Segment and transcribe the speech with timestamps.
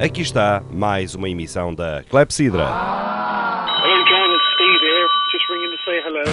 [0.00, 2.64] Aqui está mais uma emissão da Clepsidra.
[2.64, 4.34] Hello, John.
[4.34, 5.06] It's Steve here.
[5.30, 6.24] Just ringing to say hello.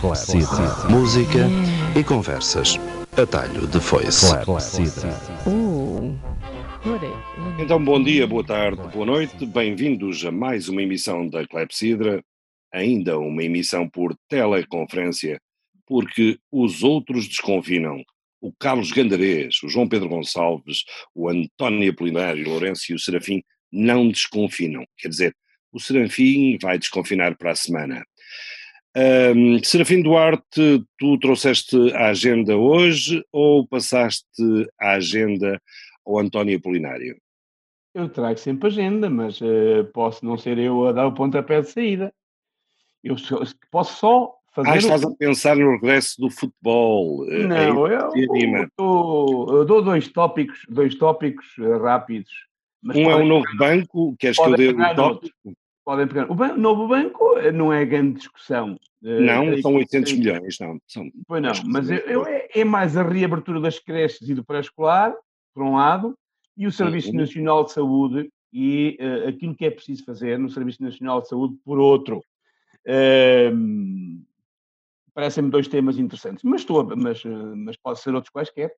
[0.00, 0.88] Clepsidra.
[0.88, 1.40] Música
[1.94, 2.80] e conversas.
[3.14, 4.34] Atalho de foice.
[4.46, 5.10] Clepsidra.
[5.46, 6.18] Uh.
[7.58, 12.22] Então, bom dia, boa tarde, boa noite, bem-vindos a mais uma emissão da Clepsidra,
[12.72, 15.38] ainda uma emissão por teleconferência,
[15.86, 18.02] porque os outros desconfinam.
[18.40, 20.84] O Carlos Gandarês, o João Pedro Gonçalves,
[21.14, 24.84] o António Apolinário, o Lourenço e o Serafim não desconfinam.
[24.98, 25.36] Quer dizer,
[25.72, 28.04] o Serafim vai desconfinar para a semana.
[28.96, 34.24] Ahm, Serafim Duarte, tu trouxeste a agenda hoje ou passaste
[34.80, 35.60] a agenda
[36.06, 37.18] ao António Apolinário?
[37.92, 41.70] Eu trago sempre agenda, mas eh, posso não ser eu a dar o pontapé de
[41.70, 42.14] saída.
[43.02, 43.16] Eu
[43.70, 44.68] posso só fazer.
[44.68, 47.26] Ah, o- estás a pensar no regresso do futebol.
[47.30, 52.30] eh, Não, é eu, eu- eu dou dois tópicos, dois tópicos eh, rápidos.
[52.84, 55.34] Um é o novo banco, queres que eu dê o pegar tópico?
[55.84, 56.30] podem pegar.
[56.30, 58.78] O ban- novo banco eh, não é grande discussão.
[59.02, 60.78] Não, creio são que- 800 creio que- milhões, não.
[60.86, 65.14] São, Pois não, mas eu, é, é mais a reabertura das creches e do pré-escolar,
[65.54, 66.14] por um lado,
[66.56, 67.16] e o Serviço Uhum.
[67.16, 71.54] Nacional de Saúde e eh, aquilo que é preciso fazer no Serviço Nacional de Saúde,
[71.64, 72.22] por outro.
[72.86, 74.22] Ehm,
[75.14, 78.74] Parecem-me dois temas interessantes, mas, estou, mas, eh, mas pode ser outros quaisquer.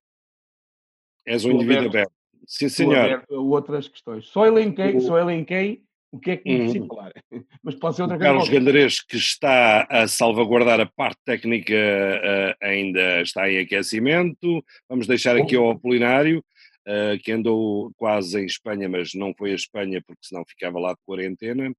[1.25, 1.95] És um indivíduo aberto.
[1.95, 2.13] aberto.
[2.47, 2.95] Sim, senhor.
[2.97, 4.27] aberto a outras questões.
[4.27, 6.57] Só elenquei, O- só elenquei o que é que Uhum.
[6.59, 7.11] necessito falar.
[7.63, 8.31] Mas pode ser outra O coisa.
[8.33, 8.49] Carlos.
[8.49, 14.63] Gandarês, que está a salvaguardar a parte técnica, eh, ainda está em aquecimento.
[14.87, 16.45] Vamos deixar aqui ao Apolinário,
[16.85, 20.93] eh, que andou quase em Espanha, mas não foi a Espanha, porque senão ficava lá
[20.93, 21.73] de quarentena.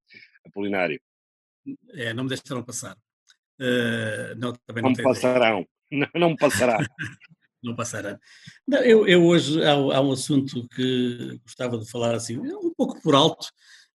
[0.44, 1.00] Apolinário,
[1.94, 2.96] É, não me deixaram passar.
[3.60, 5.66] Eh, não, também não não passarão.
[5.90, 6.86] Não, não passará.
[7.62, 8.18] Não passará.
[8.66, 13.00] Não, eu, eu hoje há, há um assunto que gostava de falar assim, um pouco
[13.00, 13.48] por alto,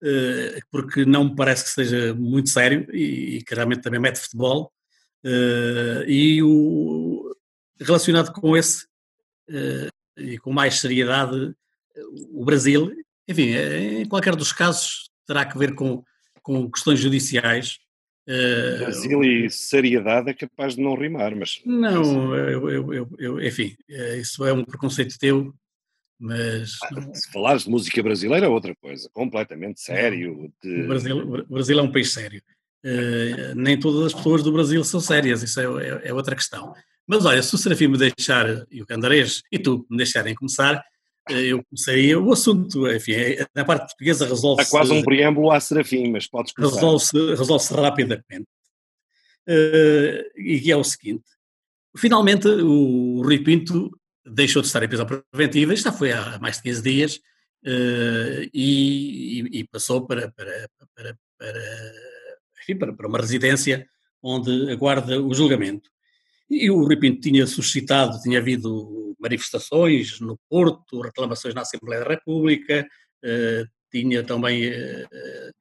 [0.01, 4.19] eh, porque não me parece que seja muito sério e, e que realmente também mete
[4.19, 4.71] futebol.
[5.25, 7.35] eh, e o,
[7.77, 8.87] relacionado com esse
[10.17, 11.53] e com mais seriedade,
[12.31, 12.89] o Brasil,
[13.27, 16.01] enfim, em qualquer dos casos, terá que ver com,
[16.41, 17.79] com questões judiciais.
[18.27, 23.75] Eh, Brasil e seriedade é capaz de não rimar, mas não, eu, eu- eu- enfim,
[23.89, 25.53] eh, isso é um preconceito teu,
[26.19, 30.51] mas não, se falares de música brasileira é outra coisa, completamente sério.
[30.63, 30.81] De...
[30.83, 32.41] o, Brasil, o Brasil é um país sério.
[32.83, 36.73] Eh, nem todas as pessoas do Brasil são sérias, isso é, é- é outra questão.
[37.07, 40.83] Mas olha, se o Serafim me deixar, e o Candarês, e tu me deixarem começar,
[41.29, 45.59] eu começaria o assunto, enfim, é- na parte portuguesa resolve-se Há quase um preâmbulo à
[45.59, 46.75] Serafim, mas podes começar.
[46.75, 48.47] resolve-se resolve rapidamente.
[49.47, 51.23] Eh, e é o seguinte:
[51.97, 53.91] finalmente o Rui Pinto
[54.25, 57.19] deixou de estar em prisão preventiva, isto já foi há mais de 15 dias,
[58.53, 61.93] e, e- e passou para, para, para, para,
[62.61, 63.85] enfim, para, para uma residência
[64.21, 65.89] onde aguarda o julgamento.
[66.53, 72.09] E o Rui Pinto tinha suscitado, tinha havido manifestações no Porto, reclamações na Assembleia da
[72.09, 72.85] República,
[73.23, 75.51] eh, tinha também eh, eh,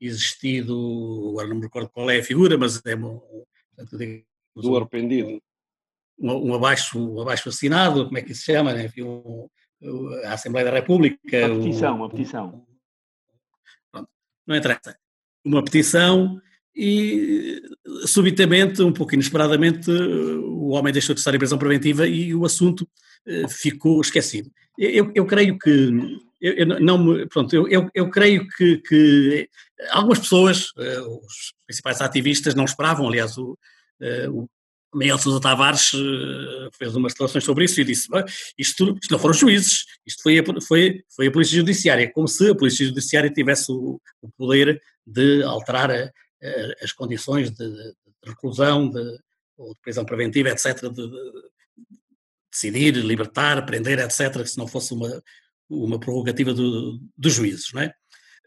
[0.00, 4.24] existido, agora não me recordo qual é a figura, mas é um, portanto, digamos,
[4.56, 5.40] Do arrependido.
[6.18, 8.86] um, um abaixo, um abaixo assinado, como é que isso se chama, né?
[8.86, 9.48] Enfim, um,
[10.24, 11.46] a Assembleia da República.
[11.46, 12.66] Uma um- petição, uma petição.
[13.92, 14.08] Pronto,
[14.46, 14.98] não interessa.
[15.44, 16.40] Uma petição
[16.74, 17.60] e
[18.06, 22.88] subitamente, um pouco inesperadamente, o homem deixou de estar em prisão preventiva e o assunto
[23.26, 24.50] eh, ficou esquecido.
[24.78, 25.70] Eu, eu creio que
[26.40, 29.48] eu, eu não me, pronto, eu, eu, eu creio que, que
[29.90, 33.56] algumas pessoas, eh, os principais ativistas, não esperavam, aliás, o,
[34.00, 34.48] eh, o
[34.94, 35.90] Miguel Sousa Tavares
[36.76, 38.24] fez umas declarações sobre isso e disse, "Ah,
[38.58, 42.50] isto, isto não foram juízes, isto foi a, foi, foi a Polícia Judiciária, como se
[42.50, 46.10] a Polícia Judiciária tivesse o, o poder de alterar a-
[46.82, 47.94] as condições de, de
[48.24, 49.18] reclusão, de,
[49.56, 51.32] ou de prisão preventiva, etc., de, de
[52.50, 55.22] decidir, libertar, prender, etc., se não fosse uma,
[55.68, 57.94] uma prerrogativa do, dos juízes, não é?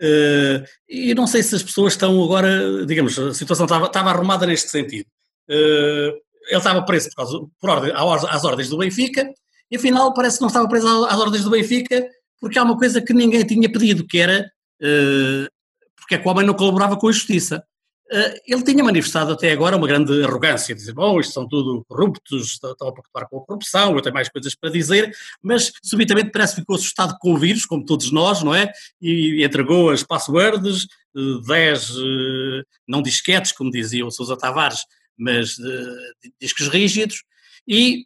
[0.01, 4.45] Eh, e não sei se as pessoas estão agora, digamos, a situação estava, estava arrumada
[4.45, 5.07] neste sentido.
[5.50, 6.13] Eh,
[6.48, 9.27] ele estava preso por, causa, por ordem, às, ordens do Benfica,
[9.71, 12.07] e afinal parece que não estava preso às ordens do Benfica,
[12.39, 14.45] porque há uma coisa que ninguém tinha pedido, que era
[14.81, 15.48] eh,
[15.95, 17.63] porque é que o homem não colaborava com a justiça.
[18.12, 22.54] Eh, ele tinha manifestado até agora uma grande arrogância, dizer, bom, isto são tudo corruptos,
[22.54, 25.12] estão a preocupar com a corrupção, eu tenho mais coisas para dizer,
[25.42, 28.72] mas subitamente parece que ficou assustado com o vírus, como todos nós, não é?
[29.02, 30.86] E entregou as passwords,
[31.16, 34.81] eh, 10 eh, não disquetes, como dizia o Sousa Tavares,
[35.18, 37.24] mas eh, discos rígidos,
[37.68, 38.06] e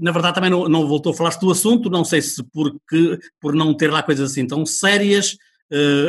[0.00, 3.54] na verdade também não, não voltou a falar do assunto, não sei se porque, por
[3.54, 5.38] não ter lá coisas assim tão sérias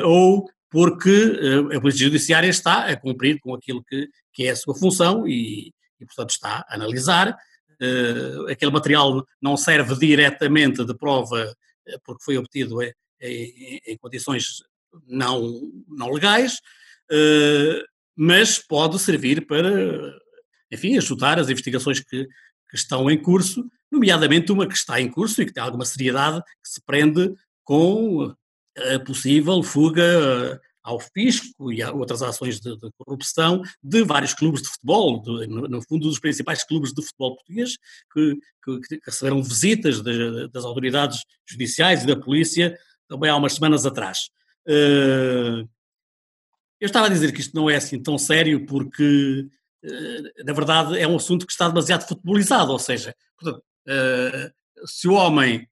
[0.03, 4.55] ou porque uh, a Polícia Judiciária está a cumprir com aquilo que, que é a
[4.55, 7.37] sua função e, e portanto, está a analisar.
[7.81, 11.55] Uh, aquele material não serve diretamente de prova
[12.03, 12.91] porque foi obtido em,
[13.21, 14.61] em, em condições
[15.07, 16.59] não, não legais,
[18.13, 19.71] mas pode servir para,
[20.69, 22.25] enfim, ajudar as investigações que,
[22.69, 26.41] que estão em curso, nomeadamente uma que está em curso e que tem alguma seriedade,
[26.61, 27.33] que se prende
[27.63, 28.35] com
[28.95, 34.33] a possível fuga eh, ao fisco e a outras ações de, de corrupção de vários
[34.33, 37.77] clubes de futebol, de, no, no, fundo dos principais clubes de futebol português,
[38.13, 42.77] que, que, que receberam visitas de, das autoridades judiciais e da polícia
[43.07, 44.29] também há umas semanas atrás.
[44.67, 45.67] Uh,
[46.79, 49.47] eu estava a dizer que isto não é assim tão sério porque
[49.83, 54.51] eh, na verdade, é um assunto que está demasiado futebolizado, ou seja, portanto, eh,
[54.85, 55.67] se o homem eh,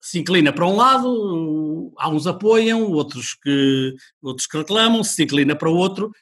[0.00, 5.56] se inclina para um lado, há uns apoiam, outros que, outros que reclamam, se inclina
[5.56, 6.12] para o outro,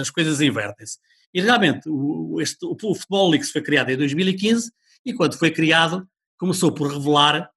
[0.00, 0.98] as coisas invertem-se.
[1.32, 4.70] E realmente, o, este, o Futebol League foi criado em 2015
[5.04, 6.06] e quando foi criado
[6.38, 7.50] começou por revelar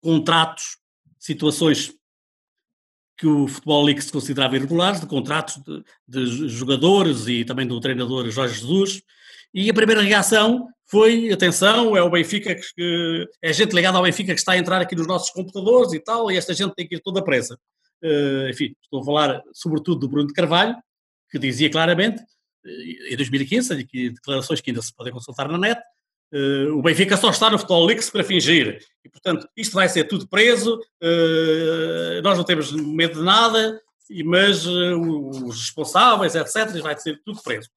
[0.00, 0.78] contratos,
[1.18, 1.92] situações
[3.16, 7.80] que o Futebol League se considerava irregulares, de contratos de, de, jogadores e também do
[7.80, 9.02] treinador Jorge Jesus,
[9.52, 14.32] e a primeira reação foi, atenção, é o Benfica, que, é gente ligada ao Benfica
[14.32, 16.96] que está a entrar aqui nos nossos computadores e tal, e esta gente tem que
[16.96, 17.58] ir toda presa.
[18.02, 20.76] Uh, enfim, estou a falar sobretudo do Bruno de Carvalho,
[21.30, 22.22] que dizia claramente,
[22.64, 25.80] eh, em 2015, aqui declarações que ainda se podem consultar na net,
[26.32, 28.84] Uh, o Benfica só está no Futebol Leaks para fingir.
[29.02, 33.80] E, portanto, isto vai ser tudo preso, uh, nós não temos medo de nada,
[34.24, 37.68] mas os responsáveis, etc., vai ser tudo preso.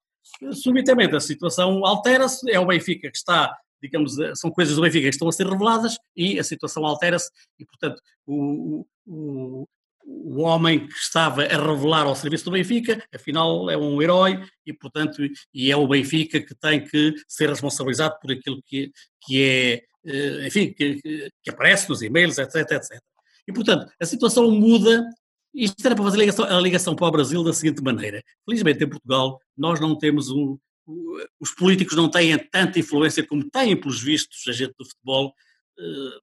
[0.54, 5.14] Subitamente a situação altera-se, é o Benfica que está, digamos, são coisas do Benfica que
[5.14, 7.30] estão a ser reveladas e a situação altera-se
[7.60, 9.68] e, portanto, o, o,
[10.06, 14.74] o homem que estava a revelar ao serviço do Benfica, afinal é um herói e,
[14.74, 15.22] portanto,
[15.54, 18.92] e é o Benfica que tem que ser responsabilizado por aquilo que,
[19.24, 23.00] que é, eh, enfim, que, que aparece nos e-mails, etc, etc.
[23.48, 25.04] E, portanto, a situação muda.
[25.54, 28.24] Isto era para fazer a ligação, a ligação para o Brasil da seguinte maneira.
[28.46, 30.58] Felizmente, em Portugal, nós não temos um.
[31.40, 35.34] Os políticos não têm tanta influência como têm, pelos vistos, a gente do futebol
[35.80, 36.20] eh,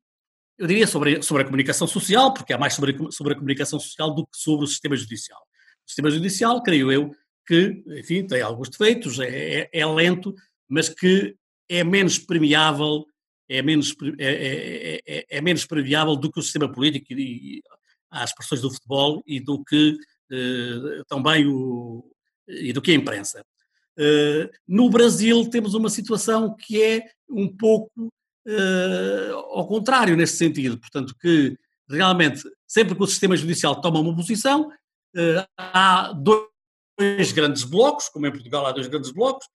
[0.59, 4.13] eu diria sobre, sobre a comunicação social, porque é mais sobre, sobre a comunicação social
[4.13, 5.41] do que sobre o sistema judicial.
[5.87, 7.15] O sistema judicial, creio eu,
[7.47, 10.35] que, enfim, tem alguns defeitos, é, é, é lento,
[10.69, 11.37] mas que
[11.69, 13.07] é menos premiável,
[13.49, 15.67] é menos, é, é, é, menos
[16.21, 17.63] do que o sistema político e,
[18.11, 19.99] as expressões do futebol e do que
[20.31, 22.05] eh, também o,
[22.47, 23.43] e do que a imprensa.
[23.99, 28.13] Uh, no Brasil temos uma situação que é um pouco
[28.47, 31.57] uh, ao contrário nesse sentido, portanto que
[31.89, 34.71] realmente sempre que o sistema judicial toma uma posição,
[35.57, 39.49] há dois grandes blocos, como em Portugal há dois grandes blocos,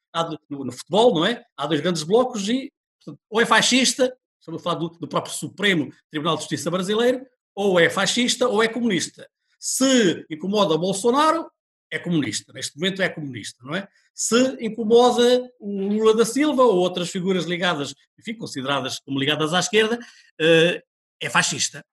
[0.49, 1.43] no, no, futebol, não é?
[1.55, 5.33] Há dois grandes blocos e portanto, ou é fascista, estamos a falar do, do próprio
[5.33, 7.23] Supremo Tribunal de Justiça brasileiro,
[7.55, 9.27] ou é fascista ou é comunista.
[9.59, 11.49] Se incomoda Bolsonaro,
[11.93, 12.51] é comunista.
[12.51, 13.87] Neste momento é comunista, não é?
[14.15, 19.59] Se incomoda o Lula da Silva ou outras figuras ligadas, enfim, consideradas como ligadas à
[19.59, 20.81] esquerda, uh,
[21.21, 21.85] é fascista.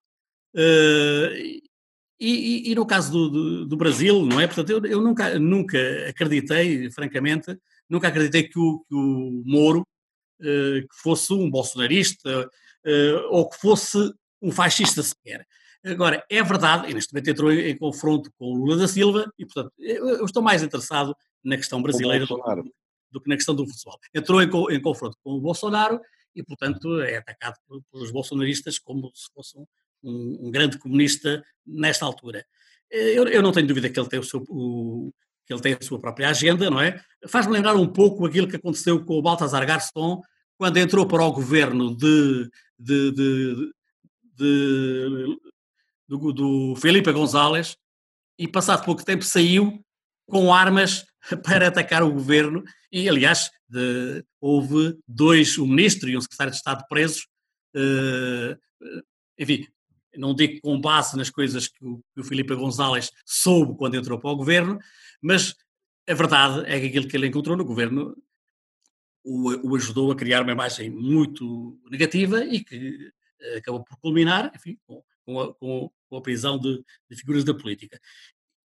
[0.54, 1.62] Uh, e,
[2.18, 4.46] e, e, no caso do, do, do, Brasil, não é?
[4.46, 7.56] Portanto, eu, eu, nunca, nunca acreditei, francamente,
[7.88, 9.80] nunca acreditei que o, que o Moro
[10.40, 12.50] uh, que fosse um bolsonarista
[13.28, 13.98] ou que fosse
[14.40, 15.46] um fascista sequer.
[15.84, 19.32] Agora, é verdade, e neste momento entrou em, em confronto com o Lula da Silva,
[19.38, 22.36] e portanto, eu, estou mais interessado na questão brasileira do,
[23.10, 23.98] do, que na questão do futebol.
[24.14, 25.98] Entrou em, em, confronto com o Bolsonaro
[26.34, 27.56] e, portanto, é atacado
[27.90, 29.66] pelos bolsonaristas como se fosse um,
[30.46, 32.44] um, grande comunista nesta altura.
[32.90, 35.10] Eu, eu, não tenho dúvida que ele tem o seu, o,
[35.46, 37.00] que ele tem a sua própria agenda, não é?
[37.26, 40.20] Faz-me lembrar um pouco aquilo que aconteceu com o Baltasar Garston
[40.58, 43.72] quando entrou para o governo de, de, de,
[44.36, 45.36] de
[46.10, 47.76] do, do Felipe González
[48.36, 49.80] e passado pouco tempo saiu
[50.28, 51.06] com armas
[51.44, 52.64] para atacar o governo.
[52.90, 57.28] E, aliás, de, houve dois, um ministro e um secretário de Estado presos,
[57.76, 58.58] uh,
[59.38, 59.66] enfim,
[60.16, 64.18] não digo com base nas coisas que o, que o Filipe González soube quando entrou
[64.18, 64.78] para o governo,
[65.22, 65.54] mas
[66.08, 68.16] a verdade é que aquilo que ele encontrou no governo
[69.24, 73.12] o, o ajudou a criar uma imagem muito negativa e que
[73.42, 77.44] uh, acabou por culminar, enfim, com, com, a, com, com a prisão de, de, figuras
[77.44, 77.98] da política.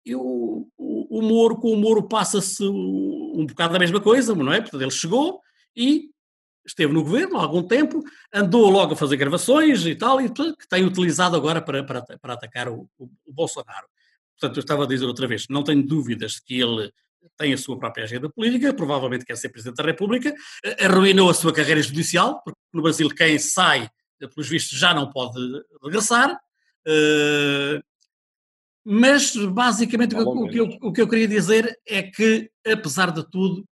[0.04, 4.60] E o, o, Moro, com o Moro passa-se um bocado da mesma coisa, não é?
[4.60, 5.40] Portanto, ele chegou
[5.76, 6.10] e
[6.66, 8.02] esteve no governo há algum tempo,
[8.34, 12.34] andou logo a fazer gravações e tal, e que tem utilizado agora para, para, para
[12.34, 13.86] atacar o, o, o Bolsonaro.
[14.38, 16.92] Portanto, eu estava a dizer outra vez, não tenho dúvidas de que ele
[17.36, 20.34] tem a sua própria agenda política, provavelmente quer ser Presidente da República,
[20.80, 25.38] arruinou a sua carreira judicial, porque no Brasil quem sai, pelos vistos, já não pode
[25.82, 26.38] regressar.
[26.88, 27.82] Eh,
[28.84, 33.68] mas, basicamente, o que, eu, o que eu queria dizer é que, apesar de tudo,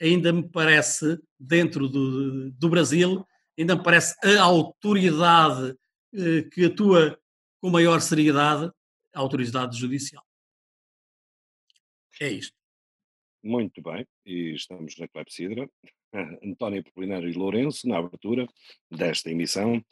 [0.00, 3.24] ainda me parece, dentro do, do Brasil,
[3.56, 5.76] ainda me parece a autoridade
[6.52, 7.16] que atua
[7.60, 8.72] com maior seriedade,
[9.14, 10.24] a autoridade judicial.
[12.20, 12.56] É isto.
[13.42, 15.70] Muito bem, e estamos na Clepsidra.
[16.44, 18.46] António Apolinário e Lourenço, na abertura
[18.90, 19.82] desta emissão.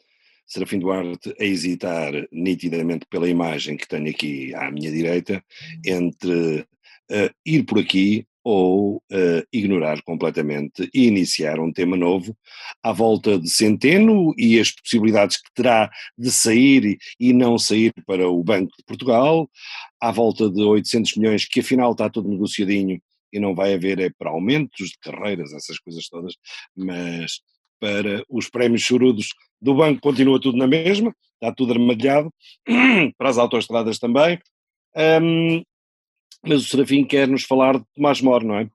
[0.49, 5.43] Serafim Duarte a hesitar nitidamente pela imagem que tenho aqui à minha direita,
[5.85, 6.61] entre
[7.11, 12.35] uh, ir por aqui ou uh, ignorar completamente e iniciar um tema novo
[12.81, 18.27] à volta de Centeno e as possibilidades que terá de sair e, não sair para
[18.27, 19.47] o Banco de Portugal,
[20.01, 22.99] à volta de 800 milhões que afinal está tudo negociadinho
[23.31, 26.33] e não vai haver é para aumentos de carreiras, essas coisas todas,
[26.75, 27.41] mas
[27.79, 29.29] para os prémios chorudos
[29.61, 32.33] do banco continua tudo na mesma, está tudo armadilhado,
[33.17, 34.39] para as autoestradas também.
[34.95, 35.63] Um,
[36.43, 38.69] mas o Serafim quer nos falar de Tomás Moro, não é?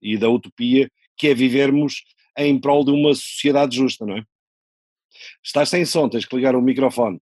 [0.00, 2.02] E da utopia que é vivermos
[2.38, 4.24] em prol de uma sociedade justa, não é?
[5.44, 7.20] Estás sem som, tens que ligar o microfone.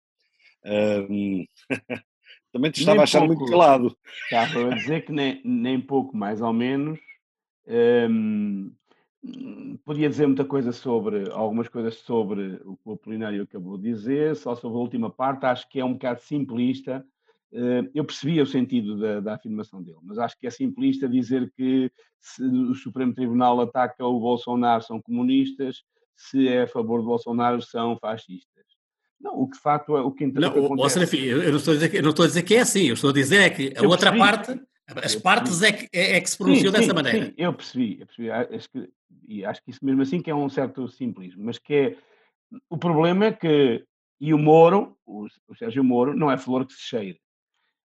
[0.64, 1.45] Um,
[2.52, 3.97] também te estava a achar muito calado.
[4.25, 7.00] Estava a dizer que nem, nem pouco, mais ou menos.
[7.66, 8.73] Um,
[9.84, 14.37] podia dizer muita coisa sobre, algumas coisas sobre o que o Apolinário acabou de dizer,
[14.37, 17.04] só sobre a última parte, acho que é um bocado simplista
[17.52, 21.50] eh, eu percebia o sentido da, da, afirmação dele, mas acho que é simplista dizer
[21.56, 25.82] que se o Supremo Tribunal ataca o Bolsonaro são comunistas,
[26.14, 28.64] se é a favor do Bolsonaro são fascistas.
[29.20, 31.02] Não, o que de facto é o que não, acontece...
[31.02, 32.94] Enfim, eu, não estou a dizer que, não estou a dizer que é assim, eu
[32.94, 34.18] estou a dizer é que a eu outra percebi.
[34.18, 34.60] parte,
[34.97, 37.26] as partes é que, é, é que se pronunciou sim, dessa sim, maneira.
[37.26, 38.90] Sim, eu percebi, eu percebi acho que,
[39.26, 41.97] e acho que isso mesmo assim que é um certo simplismo, mas que é,
[42.71, 43.85] o problema é que,
[44.21, 47.21] e o Moro, o, o Sérgio Moro, não é flor que se cheire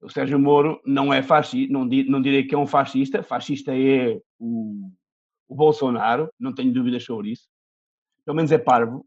[0.01, 4.21] o Sérgio Moro não é fascista, não, não direi que é um fascista, fascista é
[4.39, 4.91] o,
[5.49, 7.49] o Bolsonaro, não tenho dúvidas sobre isso.
[8.25, 9.05] Pelo menos é parvo.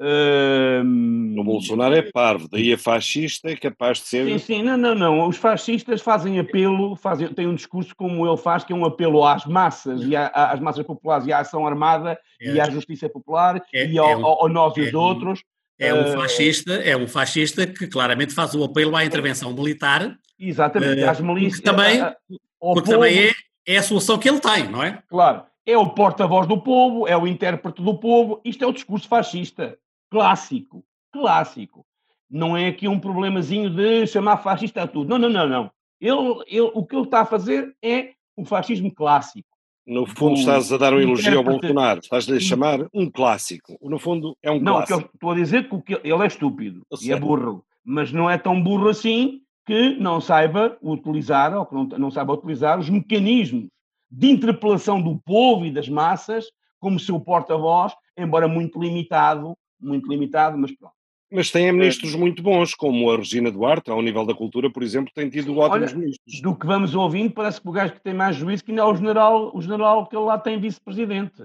[0.00, 1.34] Um...
[1.38, 4.26] O Bolsonaro é parvo, daí a fascista é capaz de ser.
[4.26, 5.28] Sim, sim, não, não, não.
[5.28, 9.24] Os fascistas fazem apelo, fazem, têm um discurso como ele faz, que é um apelo
[9.24, 12.54] às massas, e à, às massas populares, e à ação armada, é.
[12.54, 15.42] e à justiça popular, é, e ao, é um, ao, nós e os outros.
[15.78, 20.16] É um fascista, é um fascista que claramente faz o apelo à intervenção militar.
[20.38, 21.60] Exatamente, às milícias.
[21.60, 22.14] Porque também,
[22.60, 23.32] porque também é,
[23.66, 25.02] é a solução que ele tem, não é?
[25.08, 25.42] Claro.
[25.66, 28.40] É o porta-voz do povo, é o intérprete do povo.
[28.44, 29.78] Isto é o discurso fascista.
[30.14, 30.84] Clássico.
[31.12, 31.84] Clássico.
[32.30, 35.08] Não é aqui um problemazinho de chamar fascista a tudo.
[35.08, 35.70] Não, não, não, não.
[36.00, 39.48] Ele, ele, o que ele está a fazer é o fascismo clássico.
[39.84, 43.76] No fundo, estás a dar um elogio ao Bolsonaro, estás-lhe a chamar um clássico.
[43.82, 45.00] No fundo, é um não, clássico.
[45.00, 48.62] Não, estou a dizer que ele é estúpido e é burro, mas não é tão
[48.62, 53.66] burro assim que não saiba utilizar ou que não, não saiba utilizar os mecanismos
[54.08, 56.46] de interpelação do povo e das massas
[56.78, 60.94] como seu porta-voz, embora muito limitado, muito limitado, mas pronto.
[61.32, 65.12] Mas tem ministros muito bons, como a Regina Duarte, ao nível da cultura, por exemplo,
[65.12, 66.40] tem tido ótimos Olha, ministros.
[66.40, 68.84] Do que vamos ouvindo, parece que o gajo que tem mais juízo que ainda é
[68.84, 71.42] o general, o general que ele lá tem vice-presidente.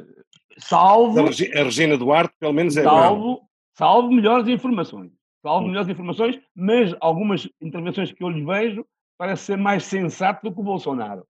[0.59, 1.19] Salvo.
[1.19, 2.83] A Regina Duarte, pelo menos, é.
[2.83, 3.41] Salvo,
[3.73, 5.11] salvo melhores informações.
[5.41, 5.69] Salvo hum.
[5.69, 8.85] melhores informações, mas algumas intervenções que eu lhe vejo
[9.17, 11.25] parece ser mais sensato do que o Bolsonaro.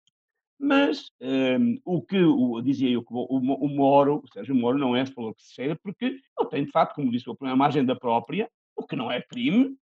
[0.58, 4.96] Mas um, o que o, dizia eu, o, o, o Moro, o Sérgio Moro, não
[4.96, 8.50] é falou que se cheira, porque ele tem, de facto, como disse, uma agenda própria,
[8.74, 9.76] o que não é crime,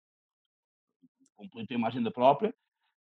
[1.66, 2.54] tem uma agenda própria,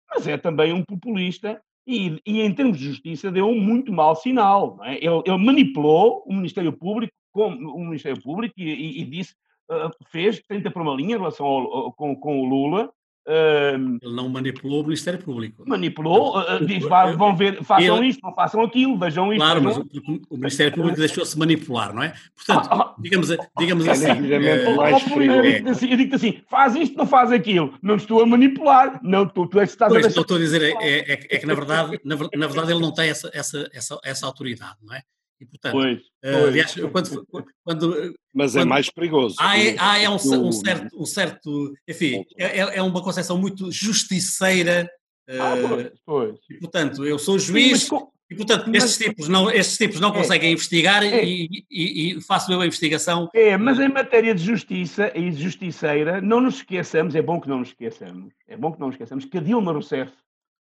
[0.09, 4.15] mas é também um populista e, e em termos de justiça deu um muito mau
[4.15, 4.79] sinal.
[4.85, 4.97] É?
[4.97, 9.35] Ele, ele, manipulou o Ministério Público, com, o Ministério Público e, e, e disse,
[9.71, 12.93] uh, fez, tenta por uma linha em relação ao, com, com o Lula,
[13.29, 15.65] ele não manipulou o Ministério Público.
[15.67, 18.09] Manipulou, uh, diz, vá, vão ver, façam ele...
[18.09, 19.43] isto, não façam aquilo, vejam isto.
[19.43, 19.87] Claro, mas o,
[20.31, 22.15] o, Ministério Público deixou-se manipular, não é?
[22.35, 22.95] Portanto, ah, ah.
[22.99, 24.33] digamos, digamos é, assim.
[24.33, 27.75] É, mais eu digo-te assim, assim, faz isto, não faz aquilo.
[27.83, 30.21] Não estou a manipular, não, tu, tu é que estás pois, a deixar...
[30.21, 33.11] estou a dizer é, é, é, que, na verdade, na, na verdade, ele não tem
[33.11, 35.03] essa, essa, essa, essa autoridade, não é?
[35.41, 36.35] E, portanto, pois, pois.
[36.35, 37.27] Uh, aliás, quando,
[37.63, 39.37] quando, Mas é quando, é mais perigoso.
[39.39, 41.73] Há, é, há é um, um, certo, um certo.
[41.89, 44.91] Enfim, é, é, é uma concepção muito justiceira.
[45.29, 46.39] Uh, ah, pois, pois.
[46.51, 47.99] E, portanto, eu sou juiz, Sim,
[48.31, 50.13] E, portanto, Mas- estes tipos não, estes tipos não É.
[50.13, 51.25] conseguem investigar É.
[51.25, 53.31] e, e, e faço eu a investigação.
[53.35, 57.61] É, mas em matéria de justiça e justiceira, não nos esqueçamos, é bom que não
[57.61, 60.13] nos esqueçamos, é bom que não nos esqueçamos que a Dilma Rousseff,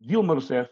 [0.00, 0.70] Dilma Rousseff,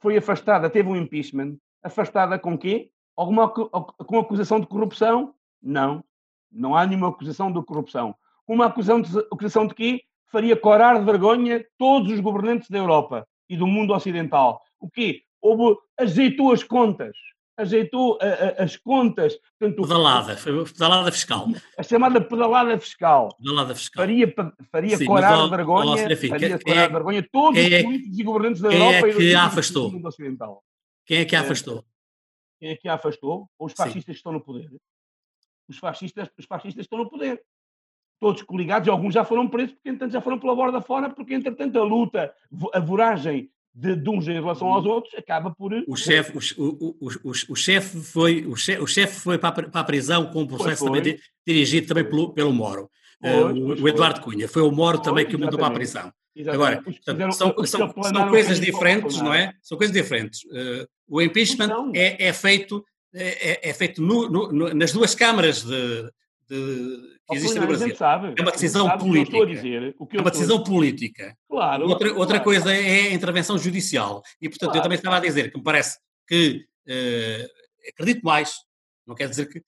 [0.00, 2.90] foi afastada, teve um impeachment, afastada com quê?
[3.16, 5.34] Alguma com acusação de corrupção?
[5.62, 6.02] Não,
[6.50, 8.14] não há nenhuma acusação de corrupção.
[8.46, 10.02] Uma acusação de, acusação de quê?
[10.30, 14.60] Faria corar de vergonha todos os governantes da Europa e do mundo ocidental.
[14.80, 15.22] O quê?
[15.40, 17.14] Houve, ajeitou as contas,
[17.56, 18.24] ajeitou a-
[18.60, 20.34] a- as contas, portanto, Pedalada,
[20.72, 21.46] pedalada fiscal.
[21.78, 23.28] a chamada pedalada fiscal.
[23.38, 24.02] Pedalada fiscal.
[24.02, 24.34] Faria,
[24.72, 27.72] faria Sim, corar mas, de vergonha, ó, faria quem- corar de é- vergonha todos os
[27.72, 29.12] é- políticos e governantes da quem é Europa e
[29.72, 30.62] do mundo ocidental.
[31.06, 31.42] Quem é que a É.
[31.42, 31.84] afastou?
[32.64, 33.46] Quem é que a afastou?
[33.58, 33.76] Os Sim.
[33.76, 34.70] fascistas que estão no poder.
[35.68, 37.42] Os fascistas, os fascistas estão no poder.
[38.18, 41.78] Todos coligados, alguns já foram presos, porque entretanto já foram pela borda fora, porque entretanto
[41.78, 42.34] a luta,
[42.72, 45.74] a voragem de, de uns em relação aos outros acaba por.
[45.86, 49.80] O chefe, o, o, o, o, chefe foi, o chefe, o chefe foi para para
[49.82, 51.00] a prisão com um processo foi.
[51.00, 52.90] também di- dirigido também pelo, pelo Moro.
[53.20, 53.44] Foi, Eh,
[53.82, 53.88] o.
[53.88, 54.48] Eduardo Cunha.
[54.48, 56.10] Foi o Moro também que o mandou para a prisão.
[56.34, 56.78] Exatamente.
[56.78, 59.52] Agora, Os fizeram- são, os são, aplanaram são coisas diferentes, não é?
[59.60, 60.40] São coisas diferentes.
[60.50, 61.92] Eh, o impeachment Não.
[61.94, 62.84] é, é feito,
[63.14, 66.02] é, é- é feito no- no- nas duas câmaras de,
[66.48, 67.96] de- que existem no Brasil.
[67.96, 69.62] sabe, É uma decisão sabe o que eu estou a política.
[69.68, 70.70] dizer, o que É eu uma estou decisão dizer.
[70.70, 71.36] política.
[71.48, 71.88] Claro.
[71.88, 72.44] Outra, outra claro.
[72.44, 74.22] coisa é a intervenção judicial.
[74.40, 74.82] E, portanto, eu Claro.
[74.82, 77.46] também estava a dizer que me parece que eh,
[77.88, 78.56] acredito mais,
[79.06, 79.62] não quer dizer que,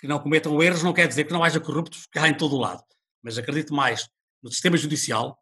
[0.00, 2.56] que não cometam erros, não quer dizer que não haja corruptos que há em todo
[2.56, 2.82] o lado,
[3.22, 4.08] mas acredito mais
[4.42, 5.38] no sistema judicial,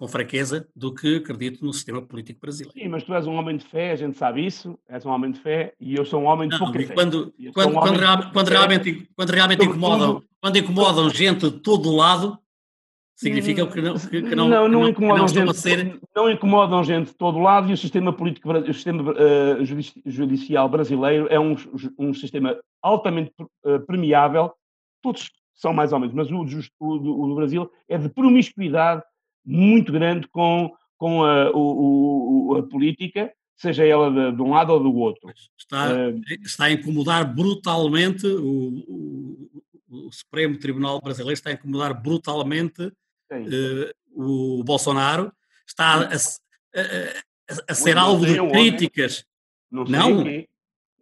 [0.00, 2.72] com franqueza, do que acredito no sistema político brasileiro.
[2.72, 5.30] Sim, mas tu és um homem de fé, a gente sabe isso, és um homem
[5.30, 6.94] de fé e eu sou um homem de Não, pouca fé.
[6.94, 11.94] quando, quando, um quando, real- quando realmente, quando realmente incomodam, quando incomodam gente de todo
[11.94, 12.38] lado,
[13.14, 16.82] significa que não, que, não, não, que não que incomodam não gente, ser não incomodam
[16.82, 19.14] gente de todo lado e o sistema político, o sistema
[19.62, 21.54] judici- judicial brasileiro é um,
[21.98, 23.32] um sistema altamente
[23.66, 24.50] eh, permeável,
[25.02, 26.36] todos são mais ou menos, mas o,
[26.80, 29.02] o o do Brasil é de promiscuidade
[29.44, 34.72] muito grande com, com a, o- o- a política, seja ela de, de um lado
[34.72, 35.30] ou do outro.
[35.58, 39.62] Está, Eh, está a incomodar brutalmente o, o-
[40.08, 42.82] o Supremo Tribunal Brasileiro está a incomodar brutalmente
[43.32, 43.46] sim.
[43.46, 45.32] eh, o Bolsonaro
[45.66, 46.80] está a, a-
[47.50, 49.24] a- a ser alvo de críticas.
[49.70, 50.24] não sei não?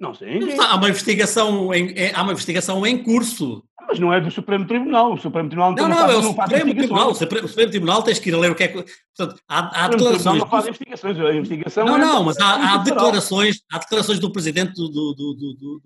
[0.01, 0.39] Não sei.
[0.61, 3.65] Há uma investigação em, é- há uma investigação em curso.
[3.89, 5.15] Mas não é do Supremo Tribunal.
[5.15, 6.75] O Supremo Tribunal Não, não, não, faz, é o não Supremo.
[6.75, 7.11] Tribunal.
[7.11, 8.85] O Supremo, Tribunal tens que ir a ler o que é que.
[9.17, 10.39] Portanto, há, há declarações.
[10.39, 11.19] não faz investigações.
[11.19, 15.15] A investigação Não, é não, mas há, há declarações, há declarações do presidente do, do-
[15.15, 15.83] do- do-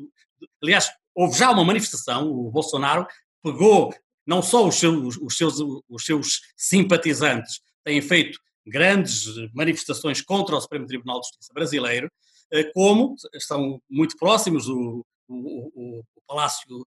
[0.62, 3.06] Aliás, houve já uma manifestação, o Bolsonaro
[3.42, 3.94] pegou
[4.26, 10.60] não só os seus, os seus, os seus simpatizantes têm feito grandes manifestações contra o
[10.60, 12.08] Supremo Tribunal de Justiça brasileiro,
[12.52, 16.84] eh, como estão muito próximos o, o- o- o Palácio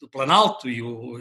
[0.00, 1.18] do Planalto e o,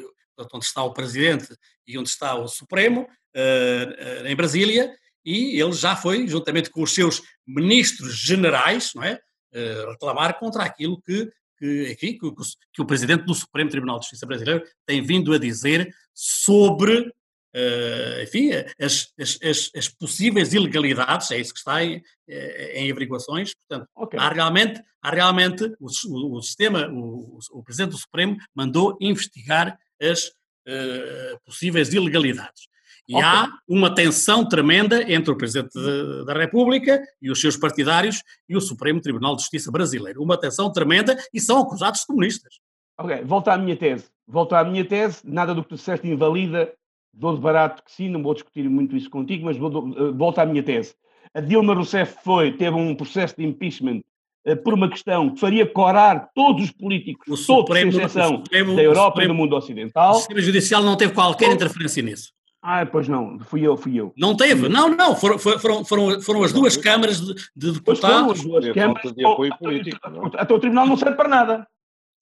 [0.53, 1.55] onde está o Presidente
[1.87, 4.93] e onde está o Supremo, eh, eh, em Brasília,
[5.25, 9.19] e ele já foi, juntamente com os seus ministros generais, não é,
[9.53, 12.31] eh, reclamar contra aquilo que, que, enfim, que,
[12.73, 17.11] que o Presidente do Supremo Tribunal de Justiça brasileiro tem vindo a dizer sobre,
[17.53, 22.91] eh, enfim, as, as, as, as possíveis ilegalidades, é isso que está em, eh, em
[22.91, 24.19] averiguações, portanto, Ok.
[24.19, 29.77] Há realmente, há realmente o, o- o sistema, o, o Presidente do Supremo mandou investigar
[30.01, 30.31] as
[30.67, 32.67] eh, possíveis ilegalidades.
[33.07, 33.25] E Ok.
[33.25, 38.55] há uma tensão tremenda entre o Presidente da- da República e os seus partidários e
[38.55, 40.21] o Supremo Tribunal de Justiça brasileiro.
[40.21, 42.59] Uma tensão tremenda e são acusados de comunistas.
[42.99, 44.05] Ok, volto à minha tese.
[44.27, 45.21] Volto à minha tese.
[45.23, 46.71] Nada do que tu disseste invalida.
[47.13, 50.39] Dou de barato que sim, não vou discutir muito isso contigo, mas vou, eh, volto
[50.39, 50.93] à minha tese.
[51.33, 54.01] A Dilma Rousseff foi, teve um processo de impeachment
[54.45, 58.35] eh, por uma questão que faria corar todos os políticos, O todos, Supremo, sem exceção,
[58.35, 60.13] o Supremo, da o Europa e Supremo- do mundo o ocidental.
[60.15, 62.31] sistema judicial não teve qualquer interferência nisso.
[62.61, 64.13] Ah, pois não, fui eu, fui eu.
[64.17, 68.27] Não teve, não, não, foram, foram, foram, foram as duas câmaras de, de Pois foram
[68.27, 69.13] deputados as duas câmaras.
[69.13, 69.97] de apoio político?
[70.37, 71.67] Até o tribunal não serve para nada.